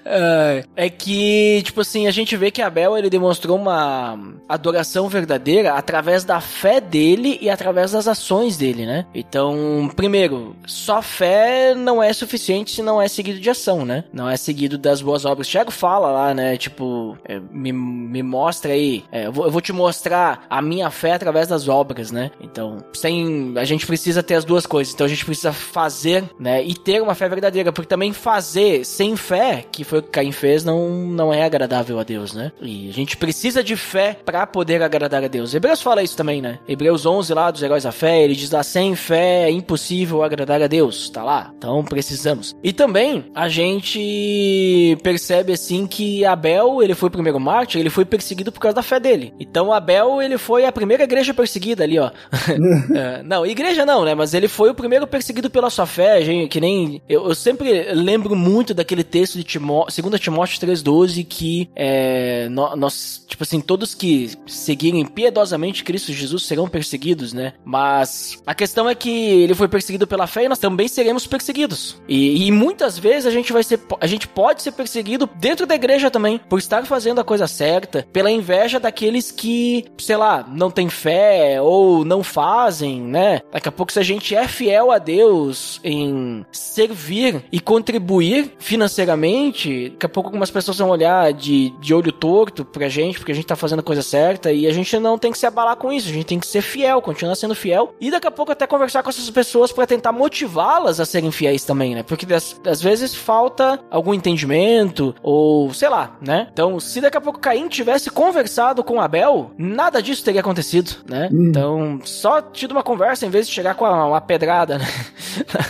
[0.06, 4.18] Uh, é que, tipo assim, a gente vê que Abel ele demonstrou uma
[4.50, 9.06] adoração verdadeira através da fé dele e através das ações dele, né?
[9.14, 14.04] Então, primeiro, só fé não é suficiente se não é seguido de ação, né?
[14.12, 15.48] Não é seguido das boas obras.
[15.48, 16.58] Tiago fala lá, né?
[16.58, 20.90] Tipo, é, me, me mostra aí, é, eu, vou, eu vou te mostrar a minha
[20.90, 22.32] fé através das obras, né?
[22.42, 24.94] Então, sem, a gente precisa ter as duas coisas.
[24.94, 26.64] Então, a gente precisa fazer, né?
[26.64, 30.32] E ter uma fé verdadeira, porque também fazer sem fé, que foi o que Caim
[30.32, 32.54] fez, não, não é agradável a Deus, né?
[32.62, 35.54] E a gente precisa de fé para poder agradar a Deus.
[35.54, 36.60] Hebreus fala isso também, né?
[36.66, 40.62] Hebreus 11 lá dos heróis da fé, ele diz lá, sem fé é impossível agradar
[40.62, 41.52] a Deus, tá lá.
[41.58, 42.56] Então precisamos.
[42.64, 48.06] E também a gente percebe assim que Abel, ele foi o primeiro mártir, ele foi
[48.06, 49.34] perseguido por causa da fé dele.
[49.42, 52.12] Então Abel, ele foi a primeira igreja perseguida ali, ó.
[52.96, 54.16] é, não, igreja não, né?
[54.16, 57.92] Mas ele foi o primeiro perseguido pela sua fé, gente, que nem eu, eu sempre
[57.92, 63.94] lembro muito daquele texto de Timó 2 Timóteo 3,12 que é, nós, tipo assim, todos
[63.94, 67.54] que seguirem piedosamente Cristo Jesus serão perseguidos, né?
[67.64, 72.02] Mas a questão é que ele foi perseguido pela fé e nós também seremos perseguidos.
[72.08, 75.76] E, e muitas vezes a gente vai ser, a gente pode ser perseguido dentro da
[75.76, 80.70] igreja também, por estar fazendo a coisa certa, pela inveja daqueles que, sei lá, não
[80.70, 83.42] têm fé ou não fazem, né?
[83.52, 89.71] Daqui a pouco, se a gente é fiel a Deus em servir e contribuir financeiramente,
[89.90, 93.36] daqui a pouco algumas pessoas vão olhar de, de olho torto pra gente, porque a
[93.36, 95.92] gente tá fazendo a coisa certa, e a gente não tem que se abalar com
[95.92, 98.66] isso, a gente tem que ser fiel, continuar sendo fiel, e daqui a pouco até
[98.68, 102.04] conversar com essas pessoas para tentar motivá-las a serem fiéis também, né?
[102.04, 106.48] Porque às vezes falta algum entendimento, ou sei lá, né?
[106.52, 111.30] Então, se daqui a pouco Caim tivesse conversado com Abel, nada disso teria acontecido, né?
[111.32, 111.48] Hum.
[111.50, 114.88] Então, só tido uma conversa em vez de chegar com uma, uma pedrada, né?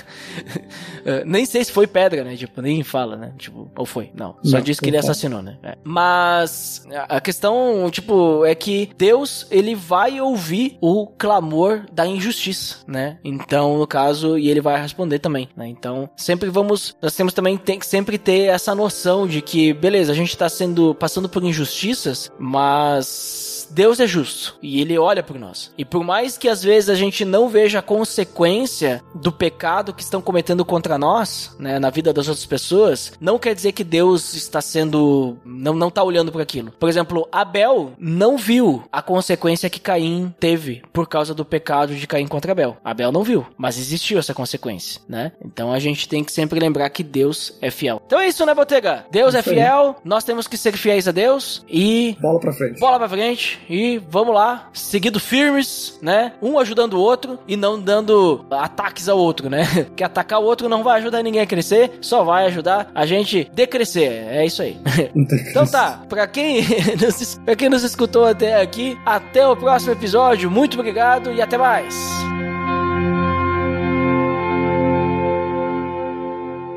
[1.02, 2.36] uh, nem sei se foi pedra, né?
[2.36, 3.34] Tipo, nem fala, né?
[3.38, 4.12] Tipo, ou foi?
[4.14, 4.36] Não.
[4.44, 5.58] Só não, disse que ele assassinou, né?
[5.64, 5.78] É.
[5.84, 13.18] Mas a questão, tipo, é que Deus, ele vai ouvir o clamor da injustiça, né?
[13.24, 15.68] Então, no caso, e ele vai responder também, né?
[15.68, 20.12] Então, sempre vamos, nós temos também tem que sempre ter essa noção de que, beleza,
[20.12, 25.40] a gente tá sendo passando por injustiças, mas Deus é justo e ele olha por
[25.40, 25.74] nós.
[25.78, 30.04] E por mais que às vezes a gente não veja a consequência do pecado que
[30.04, 34.34] estão cometendo contra nós, né, na vida das outras pessoas, não quer dizer que Deus
[34.34, 36.72] está sendo não não tá olhando por aquilo.
[36.72, 42.08] Por exemplo, Abel não viu a consequência que Caim teve por causa do pecado de
[42.08, 42.78] Caim contra Abel.
[42.84, 45.32] Abel não viu, mas existiu essa consequência, né?
[45.44, 48.02] Então a gente tem que sempre lembrar que Deus é fiel.
[48.06, 49.06] Então é isso, né, Botega?
[49.12, 52.80] Deus é fiel, nós temos que ser fiéis a Deus e bola para frente.
[52.80, 56.34] Bola para frente e vamos lá, seguindo firmes, né?
[56.42, 59.62] Um ajudando o outro e não dando ataques ao outro, né?
[59.96, 63.50] Que atacar o outro não vai ajudar ninguém a crescer, só vai ajudar a gente
[63.54, 64.12] decrescer.
[64.12, 64.78] É isso aí.
[65.16, 66.64] então tá, pra quem,
[67.00, 70.50] nos, pra quem nos escutou até aqui, até o próximo episódio.
[70.50, 71.96] Muito obrigado e até mais.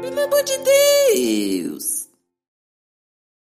[0.03, 1.94] Pelo amor de Deus!